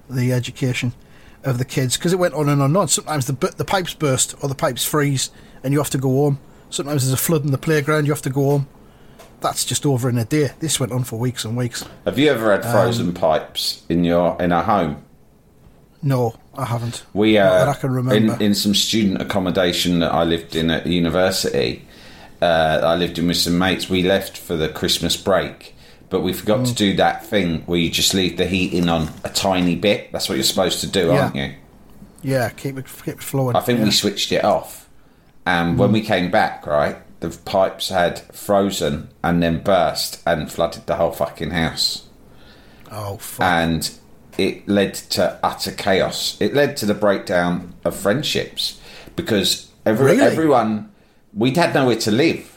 the 0.09 0.33
education 0.33 0.93
of 1.47 1.59
the 1.59 1.65
kids 1.65 1.97
because 1.97 2.13
it 2.13 2.19
went 2.19 2.35
on 2.35 2.49
and 2.49 2.61
on 2.61 2.67
and 2.71 2.77
on. 2.77 2.89
Sometimes 2.89 3.27
the 3.27 3.33
the 3.57 3.65
pipes 3.65 3.95
burst 3.95 4.35
or 4.43 4.49
the 4.49 4.55
pipes 4.55 4.85
freeze 4.85 5.31
and 5.63 5.73
you 5.73 5.79
have 5.79 5.91
to 5.91 5.99
go 5.99 6.09
home. 6.09 6.39
Sometimes 6.71 7.05
there's 7.05 7.13
a 7.19 7.23
flood 7.23 7.45
in 7.45 7.53
the 7.53 7.59
playground, 7.59 8.07
you 8.07 8.13
have 8.13 8.23
to 8.23 8.31
go 8.31 8.45
home. 8.45 8.69
That's 9.41 9.65
just 9.65 9.85
over 9.87 10.09
in 10.09 10.19
a 10.19 10.25
day. 10.25 10.51
This 10.61 10.81
went 10.81 10.93
on 10.93 11.05
for 11.05 11.19
weeks 11.19 11.45
and 11.45 11.57
weeks. 11.57 11.85
Have 12.05 12.19
you 12.19 12.31
ever 12.31 12.51
had 12.53 12.65
Um, 12.65 12.73
frozen 12.73 13.13
pipes 13.13 13.83
in 13.89 14.03
your 14.05 14.37
in 14.41 14.51
a 14.53 14.63
home? 14.63 15.05
No, 16.03 16.35
I 16.57 16.65
haven't. 16.65 17.05
We 17.13 17.39
uh, 17.39 17.51
that 17.51 17.69
I 17.69 17.75
can 17.75 17.91
remember. 17.93 18.35
in 18.35 18.43
in 18.43 18.55
some 18.55 18.75
student 18.75 19.21
accommodation 19.21 20.01
that 20.01 20.13
I 20.13 20.25
lived 20.25 20.57
in 20.57 20.71
at 20.71 20.87
university. 20.87 21.87
Uh, 22.43 22.81
I 22.83 22.97
lived 22.97 23.19
in 23.19 23.29
with 23.29 23.37
some 23.39 23.57
mates. 23.59 23.89
We 23.89 24.03
left 24.03 24.37
for 24.37 24.57
the 24.57 24.69
Christmas 24.69 25.17
break, 25.17 25.75
but 26.11 26.21
we 26.21 26.33
forgot 26.33 26.61
Mm. 26.61 26.67
to 26.69 26.75
do 26.75 26.97
that 26.97 27.25
thing 27.27 27.63
where 27.67 27.79
you 27.79 27.91
just 27.91 28.15
leave 28.15 28.37
the 28.37 28.47
heating 28.47 28.89
on 28.89 29.11
a 29.25 29.29
tiny 29.29 29.75
bit. 29.77 30.13
That's 30.13 30.29
what 30.29 30.37
you're 30.37 30.45
supposed 30.45 30.81
to 30.81 30.87
do, 30.87 31.09
Yeah. 31.09 31.21
aren't 31.23 31.37
you? 31.37 31.53
yeah, 32.23 32.49
keep 32.51 32.79
it 32.79 32.87
keep 33.05 33.15
it 33.15 33.23
flowing. 33.23 33.57
I 33.57 33.61
think 33.61 33.79
yeah. 33.81 33.85
we 33.87 33.91
switched 33.91 34.33
it 34.33 34.45
off, 34.45 34.89
and 35.45 35.79
when 35.79 35.93
we 35.93 36.01
came 36.01 36.31
back, 36.31 36.67
right, 36.67 36.97
the 37.21 37.31
pipes 37.31 37.89
had 37.89 38.21
frozen 38.33 39.09
and 39.25 39.43
then 39.43 39.61
burst 39.63 40.21
and 40.27 40.51
flooded 40.51 40.87
the 40.87 40.97
whole 40.97 41.13
fucking 41.13 41.51
house. 41.51 42.03
Oh 42.93 43.17
fuck. 43.17 43.45
and 43.45 43.91
it 44.39 44.69
led 44.69 44.95
to 44.95 45.39
utter 45.43 45.73
chaos. 45.73 46.37
It 46.41 46.55
led 46.55 46.77
to 46.79 46.87
the 46.87 46.95
breakdown 46.95 47.75
of 47.85 47.97
friendships 47.97 48.79
because 49.17 49.69
every, 49.87 50.13
Really? 50.13 50.23
everyone 50.23 50.91
we'd 51.35 51.57
had 51.57 51.75
nowhere 51.75 51.97
to 51.97 52.11
live. 52.11 52.56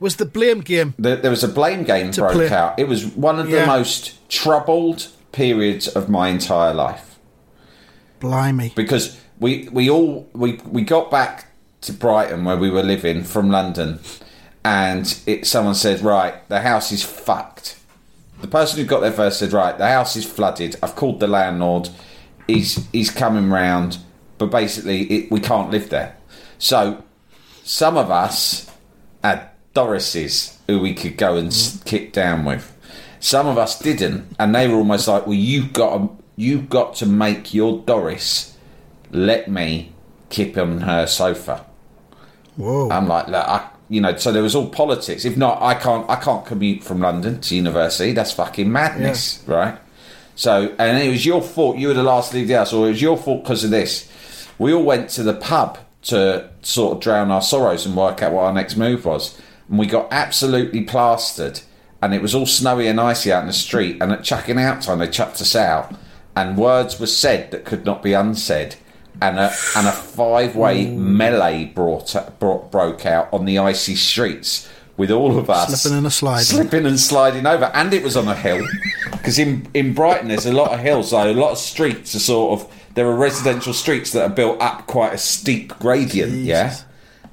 Was 0.00 0.16
the 0.16 0.26
blame 0.26 0.60
game? 0.60 0.94
There, 0.98 1.16
there 1.16 1.30
was 1.30 1.44
a 1.44 1.48
blame 1.48 1.84
game 1.84 2.10
broke 2.10 2.32
play. 2.32 2.48
out. 2.50 2.78
It 2.78 2.88
was 2.88 3.06
one 3.06 3.38
of 3.38 3.48
the 3.48 3.66
most 3.66 4.28
troubled 4.28 5.08
periods 5.32 5.88
of 5.88 6.08
my 6.08 6.28
entire 6.28 6.72
life 6.72 7.18
Blimey. 8.20 8.72
because 8.76 9.20
we 9.40 9.68
we 9.72 9.90
all 9.90 10.28
we 10.32 10.60
we 10.64 10.82
got 10.82 11.10
back 11.10 11.46
to 11.82 11.92
Brighton 11.92 12.44
where 12.44 12.56
we 12.56 12.70
were 12.70 12.82
living 12.82 13.24
from 13.24 13.50
London, 13.50 14.00
and 14.64 15.20
it 15.26 15.46
someone 15.46 15.74
said, 15.74 16.00
right, 16.00 16.48
the 16.48 16.60
house 16.60 16.92
is 16.92 17.02
fucked. 17.02 17.78
The 18.40 18.48
person 18.48 18.78
who 18.78 18.84
got 18.84 19.00
there 19.00 19.12
first 19.12 19.38
said, 19.38 19.52
right, 19.52 19.76
the 19.76 19.88
house 19.88 20.16
is 20.16 20.24
flooded. 20.24 20.76
I've 20.82 20.96
called 20.96 21.20
the 21.20 21.26
landlord. 21.26 21.88
He's 22.46 22.86
he's 22.90 23.10
coming 23.10 23.50
round, 23.50 23.98
but 24.38 24.46
basically 24.46 25.02
it, 25.04 25.30
we 25.30 25.40
can't 25.40 25.70
live 25.70 25.90
there. 25.90 26.16
So 26.58 27.04
some 27.64 27.96
of 27.96 28.10
us 28.10 28.70
had 29.22 29.48
Doris's. 29.74 30.58
who 30.66 30.78
we 30.78 30.94
could 30.94 31.16
go 31.16 31.36
and 31.36 31.50
mm. 31.50 31.84
kick 31.84 32.12
down 32.12 32.44
with. 32.44 32.70
Some 33.20 33.46
of 33.46 33.58
us 33.58 33.78
didn't, 33.78 34.34
and 34.38 34.54
they 34.54 34.68
were 34.68 34.76
almost 34.76 35.08
like, 35.08 35.26
"Well, 35.26 35.34
you've 35.34 35.72
got 35.72 35.98
to, 35.98 36.24
you've 36.36 36.68
got 36.68 36.94
to 36.96 37.06
make 37.06 37.52
your 37.52 37.80
Doris 37.80 38.56
let 39.10 39.50
me 39.50 39.92
kip 40.30 40.56
on 40.56 40.82
her 40.82 41.06
sofa." 41.06 41.66
Whoa. 42.56 42.88
I'm 42.90 43.08
like, 43.08 43.28
look, 43.28 43.46
I, 43.46 43.68
you 43.88 44.00
know, 44.00 44.16
so 44.16 44.32
there 44.32 44.42
was 44.42 44.54
all 44.54 44.68
politics. 44.68 45.24
If 45.24 45.36
not, 45.36 45.60
I 45.60 45.74
can't, 45.74 46.08
I 46.08 46.16
can't 46.16 46.44
commute 46.46 46.82
from 46.82 47.00
London 47.00 47.40
to 47.42 47.56
university. 47.56 48.12
That's 48.12 48.32
fucking 48.32 48.70
madness, 48.70 49.42
right? 49.46 49.78
So, 50.36 50.74
and 50.78 51.02
it 51.02 51.10
was 51.10 51.24
your 51.24 51.42
fault. 51.42 51.76
You 51.76 51.88
were 51.88 51.94
the 51.94 52.02
last 52.02 52.30
to 52.30 52.36
leave 52.36 52.48
the 52.48 52.54
house, 52.54 52.72
or 52.72 52.86
it 52.86 52.90
was 52.90 53.02
your 53.02 53.16
fault 53.16 53.44
because 53.44 53.64
of 53.64 53.70
this. 53.70 54.08
We 54.58 54.72
all 54.72 54.82
went 54.82 55.10
to 55.10 55.22
the 55.22 55.34
pub 55.34 55.78
to 56.02 56.50
sort 56.62 56.96
of 56.96 57.02
drown 57.02 57.30
our 57.30 57.42
sorrows 57.42 57.86
and 57.86 57.96
work 57.96 58.22
out 58.22 58.32
what 58.32 58.44
our 58.44 58.52
next 58.52 58.76
move 58.76 59.04
was, 59.04 59.40
and 59.68 59.78
we 59.78 59.86
got 59.86 60.08
absolutely 60.10 60.82
plastered. 60.82 61.60
And 62.02 62.12
it 62.12 62.20
was 62.20 62.34
all 62.34 62.46
snowy 62.46 62.86
and 62.86 63.00
icy 63.00 63.32
out 63.32 63.40
in 63.40 63.46
the 63.46 63.54
street. 63.54 63.96
And 64.02 64.12
at 64.12 64.24
chucking 64.24 64.58
out 64.58 64.82
time, 64.82 64.98
they 64.98 65.08
chucked 65.08 65.40
us 65.40 65.56
out, 65.56 65.94
and 66.36 66.58
words 66.58 67.00
were 67.00 67.06
said 67.06 67.50
that 67.50 67.64
could 67.64 67.86
not 67.86 68.02
be 68.02 68.12
unsaid 68.12 68.76
and 69.22 69.38
a 69.38 69.52
and 69.76 69.86
a 69.86 69.92
five 69.92 70.56
way 70.56 70.86
melee 70.86 71.64
brought, 71.66 72.14
brought 72.38 72.70
broke 72.70 73.06
out 73.06 73.32
on 73.32 73.44
the 73.44 73.58
icy 73.58 73.94
streets 73.94 74.68
with 74.96 75.10
all 75.10 75.38
of 75.38 75.50
us 75.50 75.82
Slipping 75.82 75.98
and 75.98 76.12
sliding. 76.12 76.44
slipping 76.44 76.86
and 76.86 77.00
sliding 77.00 77.46
over, 77.46 77.66
and 77.66 77.92
it 77.92 78.02
was 78.02 78.16
on 78.16 78.28
a 78.28 78.34
hill 78.34 78.64
because 79.12 79.38
in 79.38 79.68
in 79.74 79.94
Brighton 79.94 80.28
there's 80.28 80.46
a 80.46 80.52
lot 80.52 80.72
of 80.72 80.80
hills, 80.80 81.10
so 81.10 81.30
a 81.30 81.32
lot 81.32 81.52
of 81.52 81.58
streets 81.58 82.14
are 82.14 82.20
sort 82.20 82.60
of 82.60 82.72
there 82.94 83.06
are 83.06 83.14
residential 83.14 83.72
streets 83.72 84.12
that 84.12 84.22
are 84.22 84.34
built 84.34 84.60
up 84.60 84.86
quite 84.86 85.12
a 85.12 85.18
steep 85.18 85.78
gradient, 85.78 86.32
yeah, 86.32 86.68
Jesus. 86.70 86.83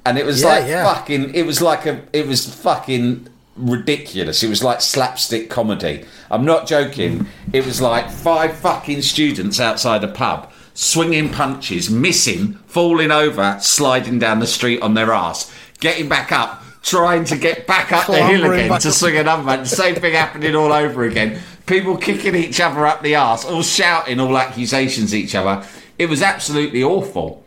And 0.04 0.18
it 0.18 0.26
was 0.26 0.42
Yeah, 0.42 0.48
like 0.48 0.66
yeah. 0.68 0.94
fucking 0.94 1.34
it 1.34 1.44
was 1.46 1.60
like 1.62 1.86
a 1.86 2.02
it 2.12 2.26
was 2.26 2.52
fucking 2.52 3.28
ridiculous. 3.56 4.42
It 4.42 4.48
was 4.48 4.62
like 4.64 4.80
slapstick 4.80 5.50
comedy. 5.50 6.04
I'm 6.30 6.44
not 6.44 6.66
joking. 6.66 7.26
It 7.52 7.64
was 7.66 7.80
like 7.80 8.10
five 8.10 8.56
fucking 8.56 9.02
students 9.02 9.60
outside 9.60 10.02
a 10.04 10.08
pub 10.08 10.50
swinging 10.74 11.28
punches, 11.28 11.90
missing, 11.90 12.54
falling 12.66 13.10
over, 13.10 13.58
sliding 13.60 14.18
down 14.18 14.38
the 14.40 14.46
street 14.46 14.80
on 14.80 14.94
their 14.94 15.12
ass, 15.12 15.52
getting 15.80 16.08
back 16.08 16.32
up, 16.32 16.62
trying 16.82 17.24
to 17.24 17.36
get 17.36 17.66
back 17.66 17.92
up 17.92 18.06
the 18.06 18.24
hill 18.24 18.50
again 18.50 18.68
to 18.68 18.88
up. 18.88 18.94
swing 18.94 19.16
another 19.16 19.42
punch. 19.44 19.68
Same 19.68 19.94
thing 19.94 20.14
happening 20.14 20.54
all 20.56 20.72
over 20.72 21.04
again. 21.04 21.38
People 21.66 21.96
kicking 21.96 22.34
each 22.34 22.60
other 22.60 22.86
up 22.86 23.02
the 23.02 23.14
ass, 23.14 23.44
all 23.44 23.62
shouting 23.62 24.18
all 24.18 24.36
accusations 24.38 25.12
at 25.12 25.18
each 25.18 25.34
other. 25.34 25.66
It 25.98 26.06
was 26.08 26.22
absolutely 26.22 26.82
awful 26.82 27.44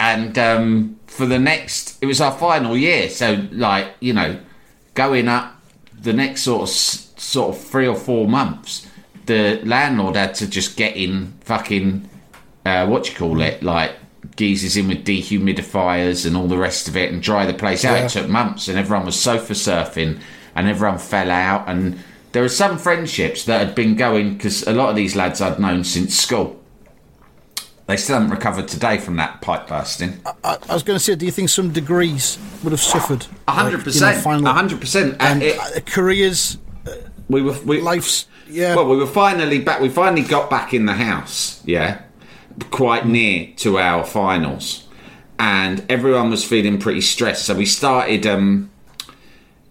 and 0.00 0.38
um, 0.38 0.98
for 1.06 1.26
the 1.26 1.38
next 1.38 2.02
it 2.02 2.06
was 2.06 2.20
our 2.20 2.32
final 2.32 2.76
year. 2.76 3.08
So 3.08 3.46
like 3.52 3.94
you 4.00 4.12
know 4.12 4.38
going 4.94 5.28
up 5.28 5.60
the 5.98 6.12
next 6.12 6.42
sort 6.42 6.62
of 6.62 6.68
sort 6.68 7.56
of 7.56 7.62
three 7.62 7.86
or 7.86 7.96
four 7.96 8.28
months 8.28 8.86
the 9.26 9.60
landlord 9.64 10.16
had 10.16 10.34
to 10.34 10.48
just 10.48 10.76
get 10.76 10.96
in 10.96 11.32
fucking 11.40 12.08
uh, 12.64 12.86
what 12.86 13.08
you 13.08 13.14
call 13.14 13.40
it? 13.40 13.62
Like 13.62 13.92
geezers 14.36 14.76
in 14.76 14.88
with 14.88 15.04
dehumidifiers 15.04 16.26
and 16.26 16.36
all 16.36 16.48
the 16.48 16.58
rest 16.58 16.88
of 16.88 16.96
it 16.96 17.12
and 17.12 17.22
dry 17.22 17.46
the 17.46 17.54
place 17.54 17.84
out. 17.84 17.94
Yeah. 17.94 18.04
it 18.06 18.10
took 18.10 18.28
months 18.28 18.68
and 18.68 18.78
everyone 18.78 19.06
was 19.06 19.18
sofa 19.20 19.52
surfing 19.52 20.20
and 20.54 20.68
everyone 20.68 20.98
fell 20.98 21.30
out. 21.30 21.68
And 21.68 21.98
there 22.32 22.42
were 22.42 22.48
some 22.48 22.78
friendships 22.78 23.44
that 23.44 23.64
had 23.64 23.74
been 23.74 23.94
going 23.96 24.34
because 24.34 24.66
a 24.66 24.72
lot 24.72 24.90
of 24.90 24.96
these 24.96 25.14
lads 25.14 25.40
I'd 25.40 25.58
known 25.58 25.84
since 25.84 26.18
school 26.18 26.60
they 27.86 27.96
still 27.96 28.14
haven't 28.14 28.30
recovered 28.30 28.68
today 28.68 28.98
from 28.98 29.16
that 29.16 29.40
pipe 29.42 29.66
bursting. 29.66 30.20
I, 30.42 30.56
I 30.68 30.74
was 30.74 30.82
going 30.82 30.98
to 30.98 31.04
say, 31.04 31.14
do 31.14 31.26
you 31.26 31.32
think 31.32 31.50
some 31.50 31.70
degrees 31.70 32.38
would 32.62 32.72
have 32.72 32.80
suffered? 32.80 33.26
Hundred 33.46 33.84
percent, 33.84 34.24
a 34.24 34.52
hundred 34.52 34.80
percent. 34.80 35.16
And 35.20 35.42
it, 35.42 35.58
uh, 35.58 35.80
careers, 35.84 36.58
we 37.28 37.42
were 37.42 37.58
we, 37.64 37.80
life's, 37.80 38.26
yeah. 38.48 38.74
Well, 38.74 38.88
we 38.88 38.96
were 38.96 39.06
finally 39.06 39.58
back. 39.58 39.80
We 39.80 39.90
finally 39.90 40.22
got 40.22 40.48
back 40.48 40.72
in 40.72 40.86
the 40.86 40.94
house. 40.94 41.62
Yeah, 41.66 42.02
quite 42.70 43.06
near 43.06 43.52
to 43.56 43.78
our 43.78 44.04
finals, 44.04 44.88
and 45.38 45.84
everyone 45.90 46.30
was 46.30 46.44
feeling 46.44 46.78
pretty 46.78 47.02
stressed. 47.02 47.44
So 47.44 47.54
we 47.54 47.66
started. 47.66 48.26
Um, 48.26 48.70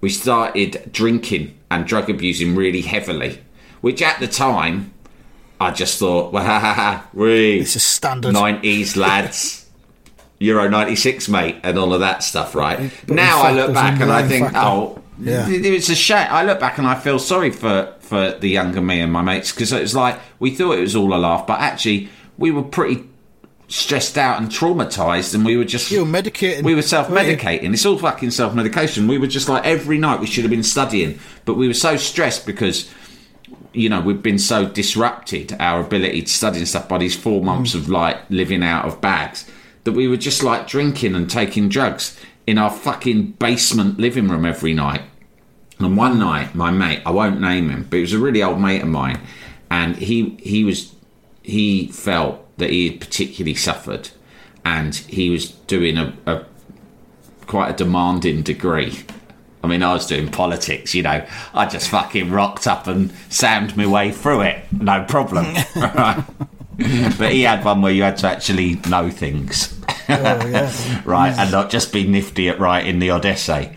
we 0.02 0.10
started 0.10 0.90
drinking 0.92 1.58
and 1.72 1.88
drug 1.88 2.10
abusing 2.10 2.56
really 2.56 2.82
heavily, 2.82 3.42
which 3.80 4.02
at 4.02 4.20
the 4.20 4.28
time 4.28 4.94
I 5.64 5.72
just 5.72 6.00
thought, 6.00 6.32
we 7.14 7.60
This 7.60 7.76
is 7.76 7.84
standard. 7.84 8.34
nineties 8.34 8.96
lads. 8.98 9.66
Euro 10.40 10.68
'96, 10.68 11.30
mate, 11.30 11.58
and 11.64 11.78
all 11.80 11.94
of 11.94 12.02
that 12.02 12.22
stuff, 12.24 12.54
right? 12.56 12.92
But 13.08 13.16
now 13.16 13.42
I 13.42 13.52
look 13.54 13.74
back 13.74 14.02
and 14.02 14.12
I 14.12 14.28
think, 14.28 14.46
factor. 14.52 14.60
oh, 14.60 15.02
Yeah. 15.20 15.48
it's 15.50 15.90
a 15.90 15.96
shame. 15.96 16.28
I 16.30 16.44
look 16.44 16.60
back 16.60 16.78
and 16.78 16.86
I 16.88 16.96
feel 16.96 17.18
sorry 17.20 17.52
for 17.52 17.94
for 18.02 18.32
the 18.40 18.50
younger 18.50 18.82
me 18.82 19.00
and 19.00 19.12
my 19.12 19.22
mates 19.22 19.52
because 19.54 19.72
it 19.72 19.80
was 19.82 19.96
like 19.96 20.20
we 20.40 20.52
thought 20.54 20.74
it 20.78 20.82
was 20.82 20.96
all 20.96 21.14
a 21.14 21.18
laugh, 21.18 21.48
but 21.48 21.60
actually 21.62 22.10
we 22.38 22.52
were 22.52 22.64
pretty 22.64 23.06
stressed 23.70 24.18
out 24.18 24.40
and 24.42 24.50
traumatized, 24.50 25.34
and 25.34 25.46
we 25.46 25.56
were 25.56 25.64
just 25.64 25.90
You 25.92 26.04
were 26.04 26.12
medicating, 26.12 26.64
We 26.64 26.76
were 26.76 26.82
self-medicating. 26.82 27.74
It's 27.74 27.86
all 27.86 27.98
fucking 27.98 28.32
self-medication. 28.32 29.08
We 29.08 29.18
were 29.18 29.28
just 29.28 29.48
like 29.48 29.66
every 29.66 29.98
night 29.98 30.20
we 30.20 30.28
should 30.28 30.44
have 30.44 30.52
been 30.52 30.64
studying, 30.64 31.20
but 31.46 31.54
we 31.56 31.68
were 31.68 31.74
so 31.74 31.96
stressed 31.96 32.46
because 32.46 32.92
you 33.74 33.90
know 33.90 34.00
we've 34.00 34.24
been 34.24 34.40
so 34.40 34.68
disrupted 34.68 35.56
our 35.60 35.82
ability 35.82 36.22
to 36.22 36.32
study 36.32 36.60
and 36.60 36.68
stuff 36.68 36.88
by 36.88 36.98
these 36.98 37.16
four 37.16 37.40
hmm. 37.40 37.48
months 37.48 37.74
of 37.74 37.90
like 37.90 38.18
living 38.30 38.64
out 38.64 38.86
of 38.86 39.02
bags 39.02 39.50
that 39.84 39.92
we 39.92 40.08
were 40.08 40.18
just 40.18 40.44
like 40.44 40.68
drinking 40.68 41.16
and 41.16 41.30
taking 41.30 41.68
drugs 41.68 42.18
in 42.48 42.58
our 42.58 42.72
fucking 42.72 43.32
basement 43.32 44.00
living 44.00 44.28
room 44.28 44.46
every 44.46 44.74
night. 44.74 45.02
And 45.80 45.98
one 45.98 46.14
hmm. 46.14 46.20
night, 46.20 46.56
my 46.56 46.72
mate, 46.72 47.02
I 47.06 47.12
won't 47.12 47.42
name 47.42 47.70
him, 47.70 47.88
but 47.90 47.98
he 47.98 48.02
was 48.02 48.14
a 48.14 48.20
really 48.20 48.44
old 48.44 48.60
mate 48.60 48.82
of 48.82 48.88
mine, 48.88 49.20
and 49.70 49.96
he 49.96 50.38
he 50.42 50.64
was 50.64 50.96
he 51.42 51.88
felt 51.88 52.40
that 52.58 52.70
he 52.70 52.90
had 52.90 53.02
particularly 53.02 53.56
suffered, 53.56 54.10
and 54.64 54.96
he 54.96 55.30
was 55.30 55.50
doing 55.50 55.98
a, 55.98 56.14
a 56.26 56.46
quite 57.48 57.72
a 57.72 57.74
demanding 57.76 58.44
degree. 58.44 59.00
I 59.64 59.68
mean, 59.68 59.82
I 59.82 59.94
was 59.94 60.06
doing 60.06 60.30
politics, 60.30 60.94
you 60.94 61.04
know. 61.04 61.26
I 61.54 61.66
just 61.66 61.90
fucking 61.90 62.30
rocked 62.32 62.68
up 62.68 62.88
and 62.88 63.12
sammed 63.30 63.78
my 63.78 63.88
way 63.88 64.12
through 64.12 64.42
it, 64.42 64.66
no 64.72 65.06
problem. 65.08 65.46
right? 65.76 66.24
but 67.18 67.32
he 67.32 67.44
had 67.44 67.64
one 67.64 67.82
where 67.82 67.94
you 67.94 68.04
had 68.04 68.18
to 68.18 68.28
actually 68.28 68.76
know 68.90 69.10
things 69.10 69.80
Oh, 70.10 70.48
yeah. 70.48 71.02
right, 71.06 71.38
and 71.38 71.52
not 71.52 71.70
just 71.70 71.94
be 71.94 72.06
nifty 72.06 72.50
at 72.50 72.60
writing 72.60 73.00
the 73.00 73.10
odd 73.10 73.26
essay. 73.26 73.76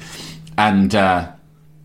And 0.58 0.94
uh, 0.94 1.32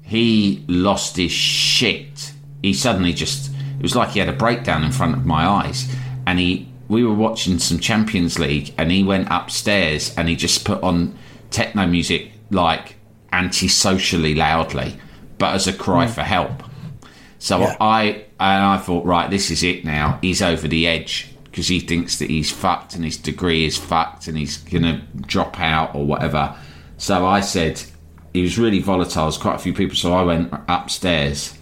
he 0.03 0.63
lost 0.67 1.17
his 1.17 1.31
shit. 1.31 2.33
He 2.61 2.73
suddenly 2.73 3.13
just 3.13 3.51
it 3.77 3.81
was 3.81 3.95
like 3.95 4.09
he 4.09 4.19
had 4.19 4.29
a 4.29 4.33
breakdown 4.33 4.83
in 4.83 4.91
front 4.91 5.15
of 5.15 5.25
my 5.25 5.45
eyes, 5.45 5.93
and 6.25 6.39
he 6.39 6.69
we 6.87 7.03
were 7.03 7.13
watching 7.13 7.59
some 7.59 7.79
Champions 7.79 8.39
League, 8.39 8.73
and 8.77 8.91
he 8.91 9.03
went 9.03 9.27
upstairs 9.31 10.15
and 10.17 10.27
he 10.27 10.35
just 10.35 10.65
put 10.65 10.81
on 10.83 11.17
techno 11.49 11.85
music 11.87 12.31
like 12.49 12.95
anti-socially 13.32 14.36
loudly, 14.36 14.96
but 15.38 15.56
as 15.56 15.67
a 15.67 15.74
cry 15.74 16.06
hmm. 16.06 16.13
for 16.13 16.22
help. 16.22 16.63
So 17.39 17.62
Yeah. 17.62 17.76
I 17.80 18.26
and 18.39 18.65
I 18.65 18.78
thought, 18.78 19.06
right, 19.06 19.30
this 19.30 19.52
is 19.52 19.63
it 19.63 19.86
now. 19.86 20.20
He's 20.22 20.41
over 20.41 20.67
the 20.67 20.88
edge 20.88 21.30
because 21.46 21.67
he 21.67 21.80
thinks 21.80 22.17
that 22.20 22.30
he's 22.30 22.52
fucked 22.52 22.96
and 22.96 23.04
his 23.04 23.17
degree 23.17 23.65
is 23.65 23.78
fucked 23.78 24.28
and 24.28 24.38
he's 24.38 24.58
gonna 24.58 25.02
drop 25.22 25.60
out 25.60 25.94
or 25.96 26.06
whatever. 26.06 26.56
So 26.98 27.26
I 27.26 27.41
said 27.41 27.82
he 28.34 28.41
was 28.41 28.58
really 28.58 28.80
volatile. 28.80 29.26
There's 29.26 29.38
quite 29.38 29.56
a 29.56 29.60
few 29.60 29.74
people. 29.74 29.96
So 29.96 30.13
I 30.13 30.24
went 30.24 30.54
upstairs 30.67 31.58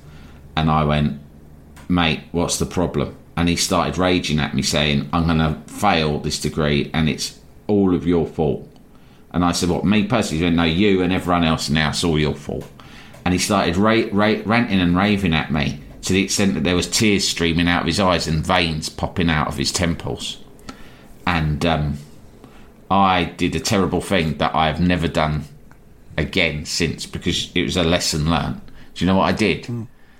and 0.56 0.70
I 0.70 0.84
went, 0.84 1.20
mate, 1.88 2.22
what's 2.32 2.60
the 2.60 2.66
problem? 2.66 3.16
And 3.36 3.50
he 3.50 3.56
started 3.56 3.98
raging 3.98 4.40
at 4.40 4.54
me, 4.54 4.62
saying, 4.62 5.10
I'm 5.12 5.26
gonna 5.26 5.62
fail 5.68 6.20
this 6.20 6.40
degree 6.40 6.92
and 6.94 7.10
it's 7.10 7.40
all 7.68 7.96
of 7.96 8.06
your 8.06 8.28
fault. 8.28 8.69
And 9.32 9.46
I 9.46 9.52
said, 9.52 9.70
What, 9.70 9.86
me 9.86 10.06
personally? 10.08 10.40
He 10.40 10.44
went, 10.44 10.56
No, 10.56 10.64
you 10.64 11.02
and 11.02 11.14
everyone 11.14 11.44
else 11.44 11.70
now, 11.70 11.90
it's 11.90 12.04
all 12.04 12.20
your 12.20 12.36
fault. 12.36 12.68
And 13.26 13.34
he 13.34 13.40
started 13.40 13.78
ra- 13.78 14.08
ra- 14.12 14.42
ranting 14.46 14.80
and 14.80 14.96
raving 14.96 15.34
at 15.34 15.52
me 15.52 15.82
to 16.02 16.14
the 16.14 16.24
extent 16.24 16.54
that 16.54 16.64
there 16.64 16.76
was 16.76 16.88
tears 16.88 17.28
streaming 17.28 17.68
out 17.68 17.82
of 17.82 17.88
his 17.88 18.00
eyes 18.00 18.28
and 18.28 18.46
veins 18.46 18.90
popping 18.90 19.30
out 19.30 19.48
of 19.48 19.58
his 19.58 19.72
temples. 19.72 20.38
And 21.28 21.66
um, 21.66 21.98
I 22.90 23.26
did 23.26 23.56
a 23.56 23.60
terrible 23.60 24.02
thing 24.02 24.38
that 24.38 24.56
I 24.56 24.68
have 24.68 24.80
never 24.80 25.08
done 25.08 25.44
again 26.18 26.66
since 26.66 27.06
because 27.06 27.52
it 27.54 27.64
was 27.64 27.78
a 27.78 27.84
lesson 27.84 28.30
learned. 28.30 28.62
Do 28.96 29.06
you 29.06 29.12
know 29.12 29.18
what 29.18 29.26
I 29.26 29.34
did? 29.34 29.70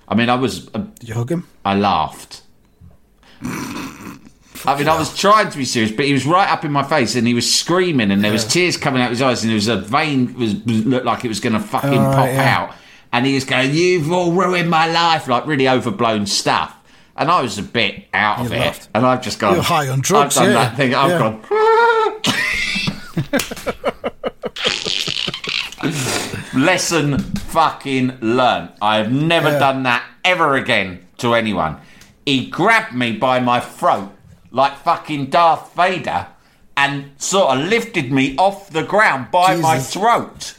I 0.08 0.14
mean, 0.14 0.28
I 0.28 0.34
was 0.34 0.68
uh, 0.74 0.78
Did 0.98 1.08
you 1.08 1.14
hug 1.14 1.30
him? 1.30 1.48
I 1.64 1.74
laughed. 1.74 2.42
I 4.66 4.76
mean, 4.76 4.88
I 4.88 4.98
was 4.98 5.16
trying 5.16 5.50
to 5.50 5.56
be 5.56 5.64
serious, 5.64 5.92
but 5.92 6.04
he 6.04 6.12
was 6.12 6.26
right 6.26 6.50
up 6.50 6.64
in 6.64 6.72
my 6.72 6.82
face, 6.82 7.14
and 7.16 7.26
he 7.26 7.34
was 7.34 7.50
screaming, 7.50 8.10
and 8.10 8.22
there 8.22 8.32
was 8.32 8.44
tears 8.44 8.76
coming 8.76 9.00
out 9.00 9.06
of 9.06 9.12
his 9.12 9.22
eyes, 9.22 9.42
and 9.42 9.50
there 9.50 9.56
was 9.56 9.68
a 9.68 9.76
vein 9.76 10.34
was 10.34 10.54
looked 10.66 11.06
like 11.06 11.24
it 11.24 11.28
was 11.28 11.40
going 11.40 11.54
to 11.54 11.60
fucking 11.60 11.90
right, 11.90 12.14
pop 12.14 12.26
yeah. 12.26 12.56
out, 12.58 12.74
and 13.12 13.26
he 13.26 13.34
was 13.34 13.44
going, 13.44 13.74
"You've 13.74 14.12
all 14.12 14.32
ruined 14.32 14.68
my 14.68 14.86
life," 14.90 15.28
like 15.28 15.46
really 15.46 15.68
overblown 15.68 16.26
stuff. 16.26 16.76
And 17.16 17.30
I 17.30 17.42
was 17.42 17.58
a 17.58 17.62
bit 17.62 18.06
out 18.14 18.40
of 18.40 18.52
You 18.52 18.58
it, 18.58 18.88
and 18.94 19.04
I've 19.06 19.22
just 19.22 19.38
gone. 19.38 19.54
You're 19.54 19.62
high 19.62 19.88
on 19.88 20.00
drugs, 20.00 20.36
I've 20.36 20.52
done 20.52 20.54
yeah. 20.54 20.68
that 20.68 20.76
thing. 20.76 20.94
I've 20.94 21.18
gone. 21.18 21.42
Lesson 26.54 27.18
fucking 27.18 28.18
learned. 28.20 28.72
I 28.82 28.96
have 28.98 29.12
never 29.12 29.50
done 29.50 29.84
that 29.84 30.04
ever 30.24 30.56
again 30.56 31.06
to 31.18 31.34
anyone. 31.34 31.78
He 32.26 32.46
grabbed 32.46 32.94
me 32.94 33.12
by 33.12 33.40
my 33.40 33.60
throat 33.60 34.12
like 34.50 34.76
fucking 34.78 35.26
Darth 35.26 35.74
Vader 35.74 36.26
and 36.76 37.10
sort 37.18 37.56
of 37.58 37.66
lifted 37.68 38.10
me 38.12 38.36
off 38.36 38.70
the 38.70 38.82
ground 38.82 39.30
by 39.30 39.56
my 39.56 39.78
throat. 39.78 40.56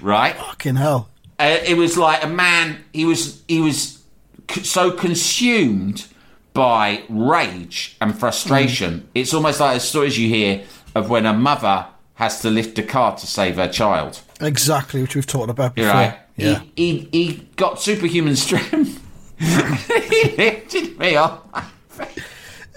Right? 0.00 0.36
Fucking 0.36 0.76
hell. 0.76 1.08
Uh, 1.38 1.58
it 1.66 1.76
was 1.76 1.96
like 1.98 2.22
a 2.22 2.28
man. 2.28 2.84
He 2.92 3.04
was 3.04 3.42
he 3.48 3.60
was 3.60 4.02
c- 4.50 4.62
so 4.62 4.90
consumed 4.92 6.06
by 6.52 7.02
rage 7.08 7.96
and 8.00 8.16
frustration. 8.16 9.08
It's 9.14 9.34
almost 9.34 9.58
like 9.58 9.74
the 9.74 9.80
stories 9.80 10.16
you 10.16 10.28
hear 10.28 10.62
of 10.94 11.10
when 11.10 11.26
a 11.26 11.32
mother 11.32 11.86
has 12.14 12.40
to 12.42 12.50
lift 12.50 12.78
a 12.78 12.84
car 12.84 13.16
to 13.16 13.26
save 13.26 13.56
her 13.56 13.66
child. 13.66 14.20
Exactly, 14.40 15.02
which 15.02 15.16
we've 15.16 15.26
talked 15.26 15.50
about 15.50 15.74
before. 15.74 15.90
right. 15.90 16.18
Yeah. 16.36 16.60
He, 16.76 17.08
he 17.10 17.24
he 17.26 17.48
got 17.56 17.80
superhuman 17.80 18.36
strength. 18.46 19.00
he 19.38 20.36
lifted 20.36 20.96
me 20.98 21.16
off. 21.16 21.40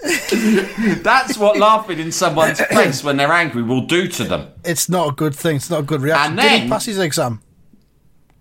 That's 1.02 1.36
what 1.36 1.58
laughing 1.58 1.98
in 1.98 2.12
someone's 2.12 2.60
face 2.60 3.02
when 3.02 3.16
they're 3.16 3.32
angry 3.32 3.62
will 3.62 3.86
do 3.86 4.06
to 4.06 4.24
them. 4.24 4.48
It's 4.64 4.88
not 4.88 5.08
a 5.08 5.12
good 5.12 5.34
thing. 5.34 5.56
It's 5.56 5.70
not 5.70 5.80
a 5.80 5.82
good 5.82 6.02
reaction. 6.02 6.32
And 6.32 6.40
Did 6.40 6.50
he 6.50 6.58
then- 6.58 6.68
pass 6.68 6.84
his 6.84 6.98
exam? 6.98 7.40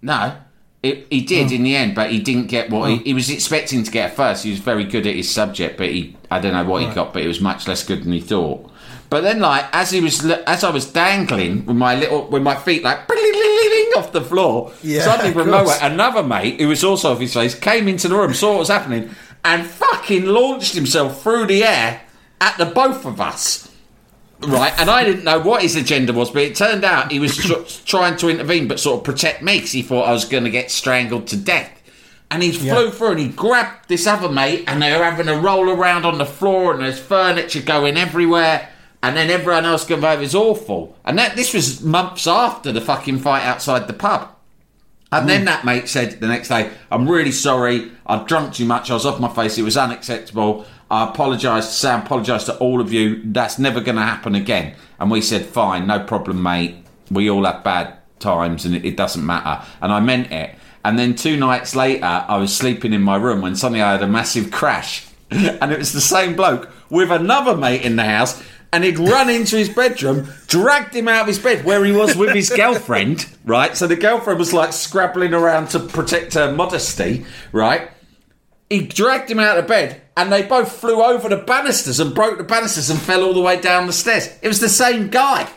No, 0.02 0.38
it, 0.84 1.08
he 1.10 1.22
did 1.22 1.52
oh. 1.52 1.56
in 1.56 1.64
the 1.64 1.76
end, 1.76 1.96
but 1.96 2.12
he 2.12 2.20
didn't 2.20 2.48
get 2.48 2.70
what 2.70 2.90
he, 2.90 2.98
oh. 2.98 3.00
he 3.00 3.14
was 3.14 3.32
expecting 3.32 3.84
to 3.84 3.92
get 3.92 4.16
first. 4.16 4.44
He 4.44 4.52
was 4.52 4.60
very 4.60 4.84
good 4.84 5.08
at 5.08 5.16
his 5.16 5.30
subject, 5.30 5.78
but 5.78 5.90
he 5.90 6.16
I 6.30 6.40
don't 6.40 6.54
know 6.54 6.64
what 6.64 6.84
he 6.84 6.94
got, 6.94 7.14
but 7.14 7.24
it 7.24 7.28
was 7.28 7.42
much 7.42 7.68
less 7.68 7.84
good 7.84 8.04
than 8.04 8.12
he 8.12 8.22
thought. 8.22 8.72
But 9.10 9.22
then, 9.22 9.40
like 9.40 9.66
as 9.74 9.90
he 9.90 10.02
was, 10.02 10.24
as 10.24 10.64
I 10.64 10.70
was 10.70 10.92
dangling 10.92 11.66
with 11.66 11.78
my 11.78 11.96
little, 11.96 12.28
with 12.28 12.44
my 12.44 12.56
feet 12.56 12.84
like 12.84 13.08
off 13.98 14.12
the 14.12 14.22
floor, 14.22 14.72
Yeah, 14.84 15.02
suddenly 15.02 15.30
of 15.30 15.36
from 15.36 15.50
course. 15.50 15.82
nowhere, 15.82 15.92
another 15.92 16.24
mate 16.24 16.60
who 16.62 16.68
was 16.68 16.84
also 16.84 17.12
off 17.12 17.20
his 17.20 17.34
face 17.34 17.56
came 17.56 17.88
into 17.88 18.08
the 18.08 18.16
room, 18.16 18.34
saw 18.34 18.52
what 18.52 18.60
was 18.60 18.68
happening, 18.70 19.10
and 19.44 19.66
fucking 19.66 20.26
launched 20.26 20.76
himself 20.76 21.22
through 21.22 21.48
the 21.48 21.64
air 21.64 22.02
at 22.42 22.58
the 22.58 22.66
both 22.66 23.06
of 23.06 23.22
us. 23.22 23.72
Right, 24.40 24.74
and 24.80 24.90
I 24.90 25.04
didn't 25.04 25.24
know 25.24 25.40
what 25.40 25.64
his 25.64 25.76
agenda 25.76 26.14
was, 26.14 26.30
but 26.30 26.44
it 26.44 26.56
turned 26.56 26.84
out 26.84 27.12
he 27.12 27.20
was 27.20 27.36
tr- 27.36 27.54
trying 27.86 28.18
to 28.18 28.30
intervene, 28.30 28.68
but 28.68 28.80
sort 28.80 29.00
of 29.00 29.04
protect 29.04 29.42
me 29.42 29.58
because 29.58 29.72
he 29.72 29.82
thought 29.82 30.08
I 30.08 30.12
was 30.12 30.26
going 30.26 30.44
to 30.44 30.52
get 30.52 30.70
strangled 30.70 31.28
to 31.28 31.38
death. 31.38 31.72
And 32.30 32.44
he 32.44 32.52
flew 32.52 32.92
through 32.92 33.12
and 33.12 33.20
he 33.20 33.30
grabbed 33.30 33.88
this 33.88 34.06
other 34.06 34.30
mate, 34.30 34.66
and 34.68 34.82
they 34.82 34.96
were 34.96 35.04
having 35.04 35.30
a 35.30 35.40
roll 35.40 35.70
around 35.70 36.06
on 36.06 36.18
the 36.18 36.26
floor, 36.26 36.74
and 36.74 36.84
there's 36.84 37.00
furniture 37.00 37.62
going 37.62 37.98
everywhere, 37.98 38.70
and 39.02 39.16
then 39.16 39.30
everyone 39.30 39.66
else 39.66 39.86
going 39.86 40.04
over. 40.04 40.20
It 40.20 40.26
was 40.26 40.36
awful. 40.36 40.96
And 41.04 41.18
that 41.18 41.36
this 41.36 41.54
was 41.54 41.82
months 41.82 42.28
after 42.28 42.72
the 42.72 42.82
fucking 42.82 43.20
fight 43.20 43.44
outside 43.44 43.88
the 43.88 43.94
pub. 43.94 44.30
And 45.12 45.28
then 45.28 45.42
hmm. 45.42 45.46
that 45.46 45.66
mate 45.66 45.88
said 45.88 46.20
the 46.20 46.28
next 46.28 46.50
day, 46.50 46.72
I'm 46.92 47.10
really 47.10 47.32
sorry. 47.32 47.92
I'd 48.06 48.28
drunk 48.28 48.54
too 48.54 48.66
much. 48.66 48.92
I 48.92 48.94
was 48.94 49.06
off 49.06 49.20
my 49.20 49.34
face. 49.34 49.58
It 49.58 49.64
was 49.64 49.78
unacceptable. 49.78 50.66
I 50.90 51.10
apologise 51.10 51.68
to 51.68 51.74
Sam, 51.74 52.02
apologise 52.02 52.46
to 52.46 52.58
all 52.58 52.80
of 52.80 52.94
you. 52.94 53.22
That's 53.24 53.60
never 53.60 53.82
going 53.82 53.98
to 53.98 54.04
happen 54.04 54.36
again. 54.36 54.76
And 55.00 55.12
we 55.12 55.22
said, 55.22 55.46
fine, 55.46 55.88
no 55.88 56.00
problem, 56.00 56.42
mate. 56.42 56.76
We 57.12 57.30
all 57.30 57.46
have 57.46 57.64
bad 57.64 57.98
times 58.20 58.66
and 58.66 58.76
it, 58.76 58.86
it 58.86 58.98
doesn't 58.98 59.26
matter. 59.26 59.66
And 59.82 59.92
I 59.92 60.00
meant 60.00 60.32
it. 60.32 60.56
And 60.84 60.98
then 60.98 61.16
two 61.16 61.36
nights 61.36 61.76
later, 61.76 62.06
I 62.06 62.38
was 62.38 62.56
sleeping 62.56 62.94
in 62.94 63.02
my 63.02 63.18
room 63.18 63.42
when 63.42 63.56
suddenly 63.56 63.82
I 63.82 63.92
had 63.92 64.04
a 64.04 64.08
massive 64.08 64.52
crash. 64.52 65.06
and 65.30 65.72
it 65.72 65.78
was 65.78 65.92
the 65.92 66.02
same 66.02 66.36
bloke 66.36 66.70
with 66.90 67.12
another 67.12 67.56
mate 67.56 67.82
in 67.82 67.98
the 67.98 68.06
house. 68.06 68.42
And 68.74 68.84
he'd 68.84 69.00
run 69.00 69.30
into 69.30 69.56
his 69.56 69.70
bedroom, 69.70 70.30
dragged 70.48 70.94
him 70.94 71.08
out 71.08 71.22
of 71.22 71.28
his 71.28 71.40
bed 71.40 71.64
where 71.64 71.84
he 71.86 71.92
was 71.94 72.16
with 72.18 72.36
his 72.36 72.50
girlfriend, 72.50 73.26
right? 73.46 73.76
So 73.78 73.88
the 73.88 73.96
girlfriend 73.96 74.40
was 74.40 74.52
like 74.54 74.74
scrabbling 74.74 75.34
around 75.34 75.70
to 75.70 75.80
protect 75.80 76.34
her 76.34 76.52
modesty, 76.54 77.26
right? 77.54 77.90
He 78.70 78.86
dragged 78.86 79.32
him 79.32 79.40
out 79.40 79.58
of 79.58 79.68
bed 79.68 80.02
and 80.18 80.32
they 80.32 80.42
both 80.44 80.70
flew 80.72 81.02
over 81.02 81.30
the 81.30 81.38
banisters 81.38 82.02
and 82.02 82.14
broke 82.14 82.38
the 82.38 82.44
banisters 82.44 82.90
and 82.90 83.00
fell 83.00 83.24
all 83.24 83.34
the 83.34 83.40
way 83.40 83.60
down 83.60 83.88
the 83.88 83.94
stairs. 83.94 84.28
It 84.42 84.48
was 84.50 84.60
the 84.60 84.68
same 84.70 85.08
guy. 85.08 85.50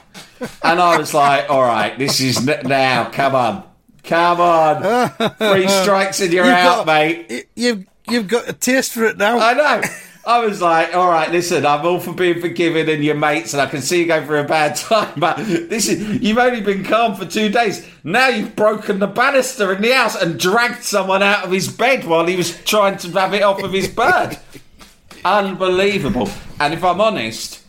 And 0.62 0.80
I 0.80 0.96
was 0.96 1.12
like, 1.12 1.50
all 1.50 1.62
right, 1.62 1.98
this 1.98 2.20
is 2.20 2.48
n- 2.48 2.66
now, 2.66 3.10
come 3.10 3.34
on. 3.34 3.64
Come 4.04 4.40
on. 4.40 5.08
Three 5.32 5.66
strikes 5.68 6.20
and 6.20 6.32
you're 6.32 6.44
You've 6.44 6.54
out, 6.54 6.86
got- 6.86 6.86
mate. 6.86 7.48
You've 7.56 7.86
you've 8.08 8.28
got 8.28 8.48
a 8.48 8.52
taste 8.52 8.92
for 8.92 9.04
it 9.04 9.16
now. 9.18 9.38
I 9.38 9.52
know. 9.54 9.82
I 10.24 10.44
was 10.44 10.60
like, 10.60 10.94
all 10.94 11.08
right, 11.08 11.30
listen, 11.30 11.64
I'm 11.64 11.84
all 11.86 11.98
for 11.98 12.12
being 12.12 12.40
forgiven 12.40 12.88
and 12.88 13.02
your 13.02 13.14
mates, 13.14 13.54
and 13.54 13.62
I 13.62 13.66
can 13.66 13.80
see 13.80 14.00
you 14.00 14.06
go 14.06 14.24
through 14.24 14.40
a 14.40 14.44
bad 14.44 14.76
time, 14.76 15.18
but 15.18 15.36
this 15.36 15.88
is 15.88 16.20
you've 16.20 16.38
only 16.38 16.60
been 16.60 16.84
calm 16.84 17.14
for 17.14 17.24
two 17.24 17.48
days. 17.48 17.86
Now 18.04 18.28
you've 18.28 18.54
broken 18.54 18.98
the 18.98 19.06
banister 19.06 19.72
in 19.72 19.80
the 19.80 19.94
house 19.94 20.20
and 20.20 20.38
dragged 20.38 20.82
someone 20.82 21.22
out 21.22 21.44
of 21.44 21.52
his 21.52 21.68
bed 21.68 22.04
while 22.04 22.26
he 22.26 22.36
was 22.36 22.56
trying 22.64 22.98
to 22.98 23.08
have 23.12 23.32
it 23.34 23.42
off 23.42 23.62
of 23.62 23.72
his 23.72 23.88
bird. 23.88 24.38
Unbelievable. 25.24 26.28
And 26.58 26.74
if 26.74 26.84
I'm 26.84 27.00
honest, 27.00 27.62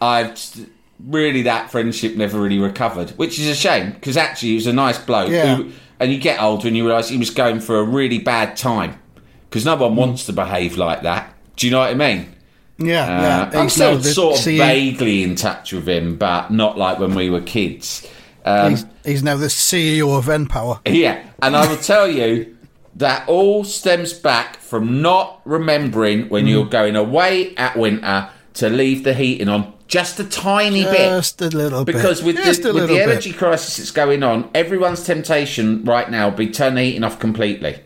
I've 0.00 0.38
really 1.06 1.42
that 1.42 1.70
friendship 1.70 2.16
never 2.16 2.40
really 2.40 2.58
recovered, 2.58 3.10
which 3.10 3.38
is 3.38 3.46
a 3.46 3.54
shame 3.54 3.92
because 3.92 4.16
actually 4.16 4.50
he 4.50 4.54
was 4.56 4.66
a 4.66 4.72
nice 4.72 4.98
bloke. 4.98 5.30
Yeah. 5.30 5.56
Who, 5.56 5.72
and 5.98 6.10
you 6.10 6.18
get 6.18 6.40
older 6.42 6.66
and 6.66 6.76
you 6.76 6.86
realise 6.86 7.10
he 7.10 7.18
was 7.18 7.30
going 7.30 7.60
for 7.60 7.78
a 7.78 7.84
really 7.84 8.18
bad 8.18 8.56
time 8.56 8.98
because 9.48 9.66
no 9.66 9.76
one 9.76 9.92
hmm. 9.92 9.98
wants 9.98 10.26
to 10.26 10.32
behave 10.32 10.78
like 10.78 11.02
that. 11.02 11.34
Do 11.60 11.66
you 11.66 11.72
know 11.72 11.80
what 11.80 11.90
I 11.90 11.94
mean? 11.94 12.34
yeah, 12.78 13.02
Uh, 13.04 13.50
yeah. 13.52 13.60
I'm 13.60 13.68
still 13.68 14.02
sort 14.02 14.38
of 14.38 14.40
CEO 14.44 14.56
vaguely 14.58 15.22
in 15.22 15.34
touch 15.36 15.74
with 15.74 15.86
him, 15.86 16.16
but 16.16 16.50
not 16.50 16.78
like 16.78 16.98
when 16.98 17.14
we 17.14 17.28
were 17.28 17.42
kids. 17.42 18.08
Um, 18.46 18.70
He's, 18.70 18.86
he's 19.04 19.22
now 19.22 19.36
the 19.36 19.48
CEO 19.48 20.16
of 20.16 20.30
Empower. 20.30 20.80
yeah, 20.86 21.22
and 21.42 21.54
I 21.54 21.68
will 21.68 21.76
tell 21.76 22.08
you 22.10 22.56
that 22.96 23.28
all 23.28 23.64
stems 23.64 24.14
back 24.14 24.56
from 24.56 25.02
not 25.02 25.42
remembering 25.44 26.30
when 26.30 26.46
you're 26.46 26.64
going 26.64 26.96
away 26.96 27.54
at 27.56 27.76
winter 27.76 28.30
to 28.54 28.70
leave 28.70 29.04
the 29.04 29.12
heating 29.12 29.48
on 29.50 29.74
just 29.86 30.18
a 30.18 30.24
tiny 30.24 30.84
bit. 30.84 30.96
Just 31.10 31.42
a 31.42 31.48
little 31.48 31.84
bit. 31.84 31.94
Because 31.94 32.22
with 32.22 32.36
Just 32.36 32.62
the, 32.62 32.72
with 32.72 32.88
the 32.88 32.94
bit. 32.94 33.08
energy 33.08 33.34
crisis 33.34 33.76
that's 33.76 33.90
going 33.90 34.22
on, 34.22 34.48
everyone's 34.54 35.04
temptation 35.04 35.84
right 35.84 36.10
now 36.10 36.30
will 36.30 36.36
be 36.38 36.48
turn 36.48 36.74
the 36.76 36.82
heating 36.82 37.04
off 37.04 37.18
completely. 37.18 37.80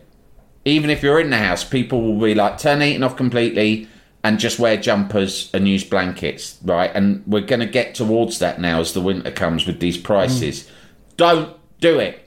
Even 0.65 0.89
if 0.89 1.03
you're 1.03 1.19
in 1.19 1.29
the 1.29 1.37
house, 1.37 1.63
people 1.63 2.01
will 2.01 2.19
be 2.19 2.33
like, 2.35 2.57
turn 2.57 2.79
the 2.79 2.85
heating 2.87 3.03
off 3.03 3.15
completely 3.15 3.87
and 4.23 4.39
just 4.39 4.57
wear 4.57 4.75
jumpers 4.75 5.51
and 5.53 5.67
use 5.67 5.83
blankets, 5.83 6.57
right? 6.63 6.91
And 6.95 7.23
we're 7.27 7.41
going 7.41 7.59
to 7.59 7.67
get 7.67 7.93
towards 7.93 8.39
that 8.39 8.59
now 8.59 8.79
as 8.79 8.93
the 8.93 9.01
winter 9.01 9.29
comes 9.29 9.67
with 9.67 9.79
these 9.79 9.97
prices. 9.97 10.69
Don't 11.15 11.55
do 11.79 11.99
it. 11.99 12.21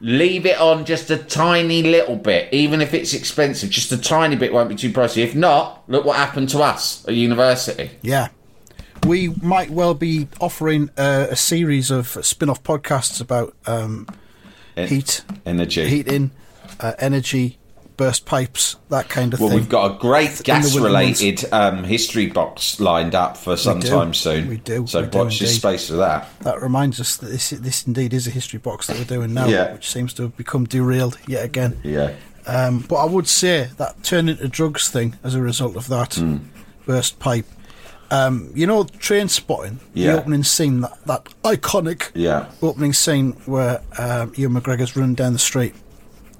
Leave 0.00 0.46
it 0.46 0.58
on 0.60 0.84
just 0.84 1.10
a 1.10 1.16
tiny 1.16 1.82
little 1.82 2.16
bit, 2.16 2.52
even 2.52 2.80
if 2.80 2.92
it's 2.94 3.14
expensive. 3.14 3.70
Just 3.70 3.92
a 3.92 3.96
tiny 3.98 4.34
bit 4.34 4.52
won't 4.52 4.68
be 4.68 4.74
too 4.74 4.90
pricey. 4.92 5.22
If 5.22 5.36
not, 5.36 5.88
look 5.88 6.04
what 6.04 6.16
happened 6.16 6.48
to 6.50 6.60
us 6.60 7.06
at 7.06 7.14
university. 7.14 7.90
Yeah. 8.02 8.28
We 9.06 9.28
might 9.28 9.70
well 9.70 9.94
be 9.94 10.26
offering 10.40 10.90
uh, 10.96 11.28
a 11.30 11.36
series 11.36 11.92
of 11.92 12.08
spin 12.26 12.50
off 12.50 12.64
podcasts 12.64 13.20
about 13.20 13.54
um, 13.66 14.08
heat, 14.76 15.22
Energy. 15.46 15.86
heating, 15.86 16.32
uh, 16.80 16.94
energy, 16.98 17.58
burst 17.98 18.24
pipes, 18.24 18.76
that 18.88 19.10
kind 19.10 19.34
of 19.34 19.40
Well, 19.40 19.50
thing. 19.50 19.56
Well, 19.56 19.62
we've 19.64 19.68
got 19.68 19.96
a 19.96 19.98
great 19.98 20.40
gas 20.44 20.74
related 20.74 21.44
um, 21.52 21.84
history 21.84 22.26
box 22.28 22.80
lined 22.80 23.14
up 23.14 23.36
for 23.36 23.56
some 23.58 23.80
time 23.80 24.14
soon. 24.14 24.48
We 24.48 24.56
do. 24.56 24.86
So 24.86 25.02
We 25.02 25.08
watch 25.08 25.38
this 25.40 25.56
space 25.56 25.88
for 25.88 25.96
that. 25.96 26.26
That 26.40 26.62
reminds 26.62 26.98
us 27.00 27.18
that 27.18 27.26
this, 27.26 27.50
this 27.50 27.86
indeed 27.86 28.14
is 28.14 28.26
a 28.26 28.30
history 28.30 28.58
box 28.60 28.86
that 28.86 28.96
we're 28.96 29.04
doing 29.04 29.34
now, 29.34 29.46
Yeah. 29.48 29.74
which 29.74 29.90
seems 29.90 30.14
to 30.14 30.22
have 30.22 30.36
become 30.38 30.64
derailed 30.64 31.18
yet 31.26 31.44
again. 31.44 31.78
Yeah. 31.82 32.12
Um, 32.46 32.78
but 32.88 32.96
I 32.96 33.04
would 33.04 33.28
say 33.28 33.68
that 33.76 34.02
turn 34.02 34.28
into 34.30 34.48
drugs 34.48 34.88
thing 34.88 35.18
as 35.22 35.34
a 35.34 35.42
result 35.42 35.76
of 35.76 35.88
that 35.88 36.14
Hmm. 36.14 36.36
burst 36.86 37.18
pipe. 37.18 37.44
Um, 38.10 38.50
you 38.54 38.66
know, 38.66 38.84
Trainspotting, 38.84 39.78
Yeah. 39.92 40.12
the 40.12 40.18
opening 40.20 40.44
scene, 40.44 40.80
that, 40.80 40.96
that 41.04 41.24
iconic 41.42 42.04
Yeah. 42.14 42.46
opening 42.62 42.94
scene 42.94 43.32
where 43.44 43.82
um, 43.98 44.32
Ewan 44.36 44.54
McGregor's 44.62 44.96
running 44.96 45.14
down 45.14 45.34
the 45.34 45.38
street, 45.38 45.74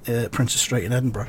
uh, 0.07 0.29
Princes 0.31 0.61
Street 0.61 0.85
in 0.85 0.93
Edinburgh. 0.93 1.27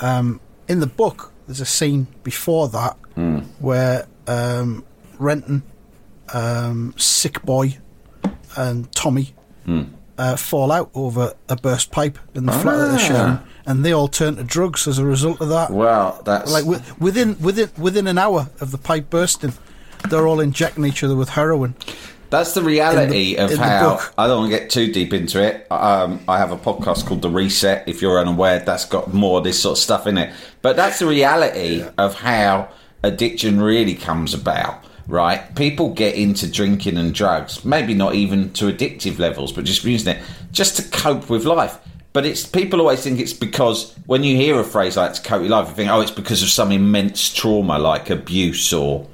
Um, 0.00 0.40
in 0.68 0.80
the 0.80 0.86
book, 0.86 1.32
there's 1.46 1.60
a 1.60 1.66
scene 1.66 2.06
before 2.22 2.68
that 2.68 2.96
Hmm. 3.14 3.40
where 3.60 4.06
um, 4.26 4.84
Renton, 5.18 5.62
um, 6.32 6.94
Sick 6.96 7.42
Boy, 7.42 7.78
and 8.56 8.90
Tommy 8.92 9.34
Hmm. 9.66 9.82
uh, 10.18 10.36
fall 10.36 10.72
out 10.72 10.90
over 10.94 11.34
a 11.48 11.56
burst 11.56 11.90
pipe 11.90 12.18
in 12.34 12.46
the 12.46 12.52
flat 12.52 12.76
they're 12.76 12.94
Ah. 12.94 12.96
sharing, 12.96 13.38
and 13.66 13.84
they 13.84 13.92
all 13.92 14.08
turn 14.08 14.36
to 14.36 14.42
drugs 14.44 14.86
as 14.88 14.98
a 14.98 15.04
result 15.04 15.40
of 15.40 15.48
that. 15.50 15.70
Well, 15.70 16.20
that's 16.24 16.50
Like 16.52 16.64
wi- 16.64 16.82
within 16.98 17.36
within 17.40 17.70
within 17.76 18.06
an 18.06 18.16
hour 18.18 18.48
of 18.60 18.70
the 18.70 18.78
pipe 18.78 19.10
bursting, 19.10 19.52
they're 20.08 20.26
all 20.26 20.40
injecting 20.40 20.84
each 20.84 21.02
other 21.04 21.16
with 21.16 21.30
heroin. 21.30 21.74
That's 22.30 22.54
the 22.54 22.62
reality 22.62 23.36
the- 23.36 23.44
of 23.44 23.54
how. 23.54 24.00
I 24.18 24.26
don't 24.26 24.40
want 24.40 24.52
to 24.52 24.58
get 24.58 24.70
too 24.70 24.92
deep 24.92 25.12
into 25.12 25.42
it. 25.42 25.66
Um, 25.70 26.20
I 26.28 26.38
have 26.38 26.50
a 26.52 26.56
podcast 26.56 27.06
called 27.06 27.22
The 27.22 27.30
Reset. 27.30 27.88
If 27.88 28.02
you're 28.02 28.18
unaware, 28.18 28.58
that's 28.60 28.84
got 28.84 29.12
more 29.14 29.38
of 29.38 29.44
this 29.44 29.60
sort 29.60 29.78
of 29.78 29.82
stuff 29.82 30.06
in 30.06 30.18
it. 30.18 30.32
But 30.62 30.76
that's 30.76 30.98
the 30.98 31.06
reality 31.06 31.84
of 31.98 32.14
how 32.14 32.68
addiction 33.02 33.60
really 33.60 33.94
comes 33.94 34.34
about. 34.34 34.82
right? 35.06 35.54
People 35.54 35.90
get 35.90 36.14
into 36.14 36.50
drinking 36.50 36.96
and 36.96 37.14
drugs, 37.14 37.62
maybe 37.64 37.92
not 37.92 38.14
even 38.14 38.50
to 38.54 38.72
addictive 38.72 39.18
levels, 39.18 39.52
but 39.52 39.64
just 39.64 39.84
using 39.84 40.16
it 40.16 40.22
just 40.50 40.76
to 40.76 40.82
cope 40.90 41.28
with 41.28 41.44
life. 41.44 41.76
But 42.14 42.24
it's 42.24 42.46
people 42.46 42.80
always 42.80 43.02
think 43.02 43.18
it's 43.20 43.32
because 43.34 43.92
when 44.06 44.22
you 44.24 44.36
hear 44.36 44.58
a 44.58 44.64
phrase 44.64 44.96
like 44.96 45.12
to 45.14 45.20
cope 45.22 45.42
with 45.42 45.50
life, 45.50 45.68
you 45.68 45.74
think, 45.74 45.90
oh, 45.90 46.00
it's 46.00 46.10
because 46.10 46.42
of 46.42 46.48
some 46.48 46.72
immense 46.72 47.34
trauma 47.34 47.78
like 47.78 48.08
abuse 48.08 48.72
or 48.72 49.06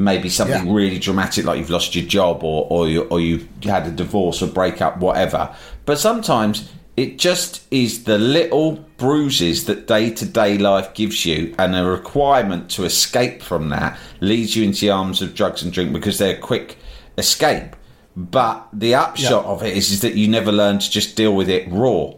maybe 0.00 0.28
something 0.28 0.66
Yeah. 0.66 0.72
really 0.74 0.98
dramatic 0.98 1.44
like 1.44 1.58
you've 1.58 1.70
lost 1.70 1.94
your 1.94 2.06
job 2.06 2.42
or 2.42 2.66
or 2.70 2.88
you, 2.88 3.02
or 3.02 3.20
you 3.20 3.46
had 3.64 3.86
a 3.86 3.90
divorce 3.90 4.42
or 4.42 4.46
breakup, 4.46 4.98
whatever. 4.98 5.50
But 5.84 5.98
sometimes 5.98 6.70
it 6.96 7.18
just 7.18 7.62
is 7.70 8.04
the 8.04 8.18
little 8.18 8.84
bruises 8.96 9.64
that 9.66 9.86
day 9.86 10.10
to 10.10 10.24
day 10.26 10.58
life 10.58 10.92
gives 10.94 11.24
you, 11.26 11.54
and 11.58 11.76
a 11.76 11.84
requirement 11.84 12.70
to 12.70 12.84
escape 12.84 13.42
from 13.42 13.68
that 13.70 13.98
leads 14.20 14.56
you 14.56 14.64
into 14.64 14.80
the 14.80 14.90
arms 14.90 15.22
of 15.22 15.34
drugs 15.34 15.62
and 15.62 15.72
drink 15.72 15.92
because 15.92 16.18
they're 16.18 16.36
a 16.36 16.38
quick 16.38 16.76
escape. 17.18 17.76
But 18.16 18.66
the 18.72 18.94
upshot 18.96 19.44
of 19.44 19.62
it 19.62 19.76
is, 19.76 19.92
is 19.92 20.00
that 20.00 20.14
you 20.14 20.28
never 20.28 20.50
learn 20.50 20.78
to 20.80 20.90
just 20.90 21.14
deal 21.16 21.34
with 21.34 21.48
it 21.48 21.68
raw. 21.70 22.12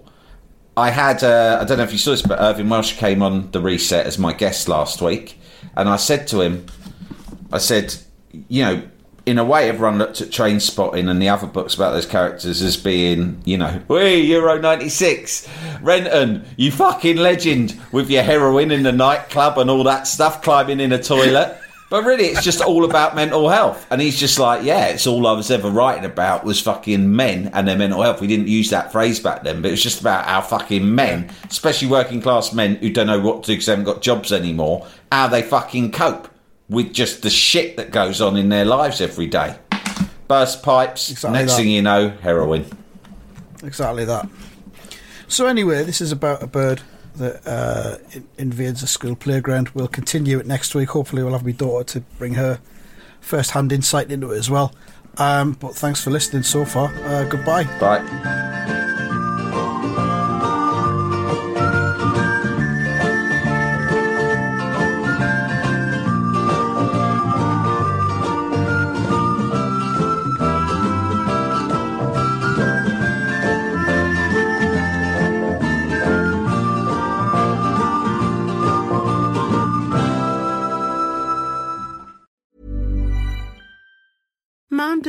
I 0.77 0.91
had, 0.91 1.23
uh, 1.23 1.59
I 1.61 1.65
don't 1.65 1.77
know 1.77 1.85
if 1.85 1.93
you 1.93 1.99
saw 1.99 2.13
this, 2.13 2.23
but 2.23 2.41
Irvine 2.41 2.71
Welsh 2.71 2.95
came 2.97 3.23
on 3.23 3.51
the 3.51 3.61
reset 3.61 4.07
as 4.07 4.19
my 4.19 4.33
guest 4.33 4.69
last 4.69 5.03
week, 5.03 5.39
and 5.77 5.89
I 5.89 5.97
said 5.97 6.27
to 6.29 6.41
him, 6.41 6.65
I 7.53 7.59
said, 7.59 7.95
you 8.49 8.65
know, 8.65 8.83
in 9.25 9.39
a 9.39 9.45
way, 9.45 9.69
everyone 9.69 9.99
looked 9.99 10.21
at 10.21 10.29
Trainspotting 10.29 11.09
and 11.09 11.23
the 11.23 11.29
other 11.29 11.47
books 11.47 11.75
about 11.75 11.93
those 11.93 12.07
characters 12.07 12.61
as 12.61 12.77
being, 12.77 13.41
you 13.45 13.57
know, 13.57 13.81
we 13.89 14.17
Euro 14.23 14.59
'96, 14.59 15.49
Renton, 15.81 16.45
you 16.57 16.73
fucking 16.73 17.19
legend 17.19 17.81
with 17.93 18.11
your 18.11 18.23
heroin 18.23 18.71
in 18.71 18.83
the 18.83 18.93
nightclub 18.93 19.59
and 19.59 19.71
all 19.71 19.85
that 19.85 20.07
stuff, 20.07 20.43
climbing 20.43 20.81
in 20.81 20.93
a 20.93 21.03
toilet. 21.03 21.59
But 21.93 22.05
really, 22.05 22.25
it's 22.25 22.43
just 22.43 22.63
all 22.63 22.87
about 22.87 23.15
mental 23.15 23.51
health. 23.51 23.87
And 23.91 24.01
he's 24.01 24.19
just 24.19 24.39
like, 24.39 24.65
yeah, 24.65 24.87
it's 24.87 25.07
all 25.07 25.27
I 25.27 25.33
was 25.33 25.51
ever 25.51 25.69
writing 25.69 26.07
about 26.07 26.43
was 26.43 26.59
fucking 26.59 27.15
men 27.15 27.51
and 27.53 27.69
their 27.69 27.77
mental 27.77 28.01
health. 28.01 28.23
We 28.23 28.29
didn't 28.29 28.49
use 28.49 28.71
that 28.71 28.93
phrase 28.93 29.21
back 29.21 29.43
then, 29.43 29.61
but 29.61 29.69
it 29.69 29.73
was 29.73 29.83
just 29.83 30.01
about 30.01 30.27
our 30.27 30.41
fucking 30.41 30.95
men, 30.95 31.31
especially 31.51 31.89
working 31.89 32.23
class 32.23 32.55
men 32.55 32.77
who 32.77 32.89
don't 32.89 33.09
know 33.09 33.21
what 33.21 33.43
to 33.43 33.49
do 33.49 33.53
because 33.53 33.67
they 33.67 33.73
haven't 33.73 33.85
got 33.85 34.01
jobs 34.01 34.33
anymore, 34.33 34.87
how 35.11 35.29
they 35.29 35.43
fucking 35.43 35.93
cope 35.93 36.29
with 36.73 36.93
just 36.93 37.23
the 37.23 37.31
shit 37.31 37.77
that 37.77 37.91
goes 37.93 38.21
on 38.21 38.37
in 38.37 38.49
their 38.49 38.65
lives 38.65 39.01
every 39.01 39.27
day. 39.29 39.55
Burst 40.27 40.63
pipes, 40.63 41.11
Exactly 41.11 41.39
next 41.39 41.53
that. 41.53 41.59
thing 41.59 41.69
you 41.71 41.83
know, 41.83 42.09
heroin. 42.09 42.65
Exactly 43.63 44.05
that. 44.07 44.29
So 45.29 45.47
anyway, 45.47 45.85
this 45.85 46.01
is 46.01 46.11
about 46.11 46.43
a 46.43 46.47
bird 46.47 46.81
that 47.17 47.47
uh, 47.47 47.99
invades 48.39 48.83
a 48.83 48.87
school 48.87 49.15
playground. 49.15 49.69
We'll 49.71 49.89
continue 49.89 50.39
it 50.39 50.47
next 50.47 50.75
week. 50.75 50.91
Hopefully, 50.91 51.23
we'll 51.23 51.33
have 51.33 51.45
my 51.45 51.53
daughter 51.53 51.85
to 51.93 52.01
bring 52.19 52.35
her 52.35 52.59
first-hand 53.21 53.71
insight 53.71 54.11
into 54.11 54.33
it 54.33 54.39
as 54.39 54.49
well. 54.51 54.75
Um, 55.19 55.53
but 55.53 55.75
thanks 55.75 56.03
for 56.03 56.11
listening 56.11 56.43
so 56.43 56.65
far. 56.65 56.89
Uh, 57.05 57.25
goodbye. 57.25 57.65
Right. 57.81 58.79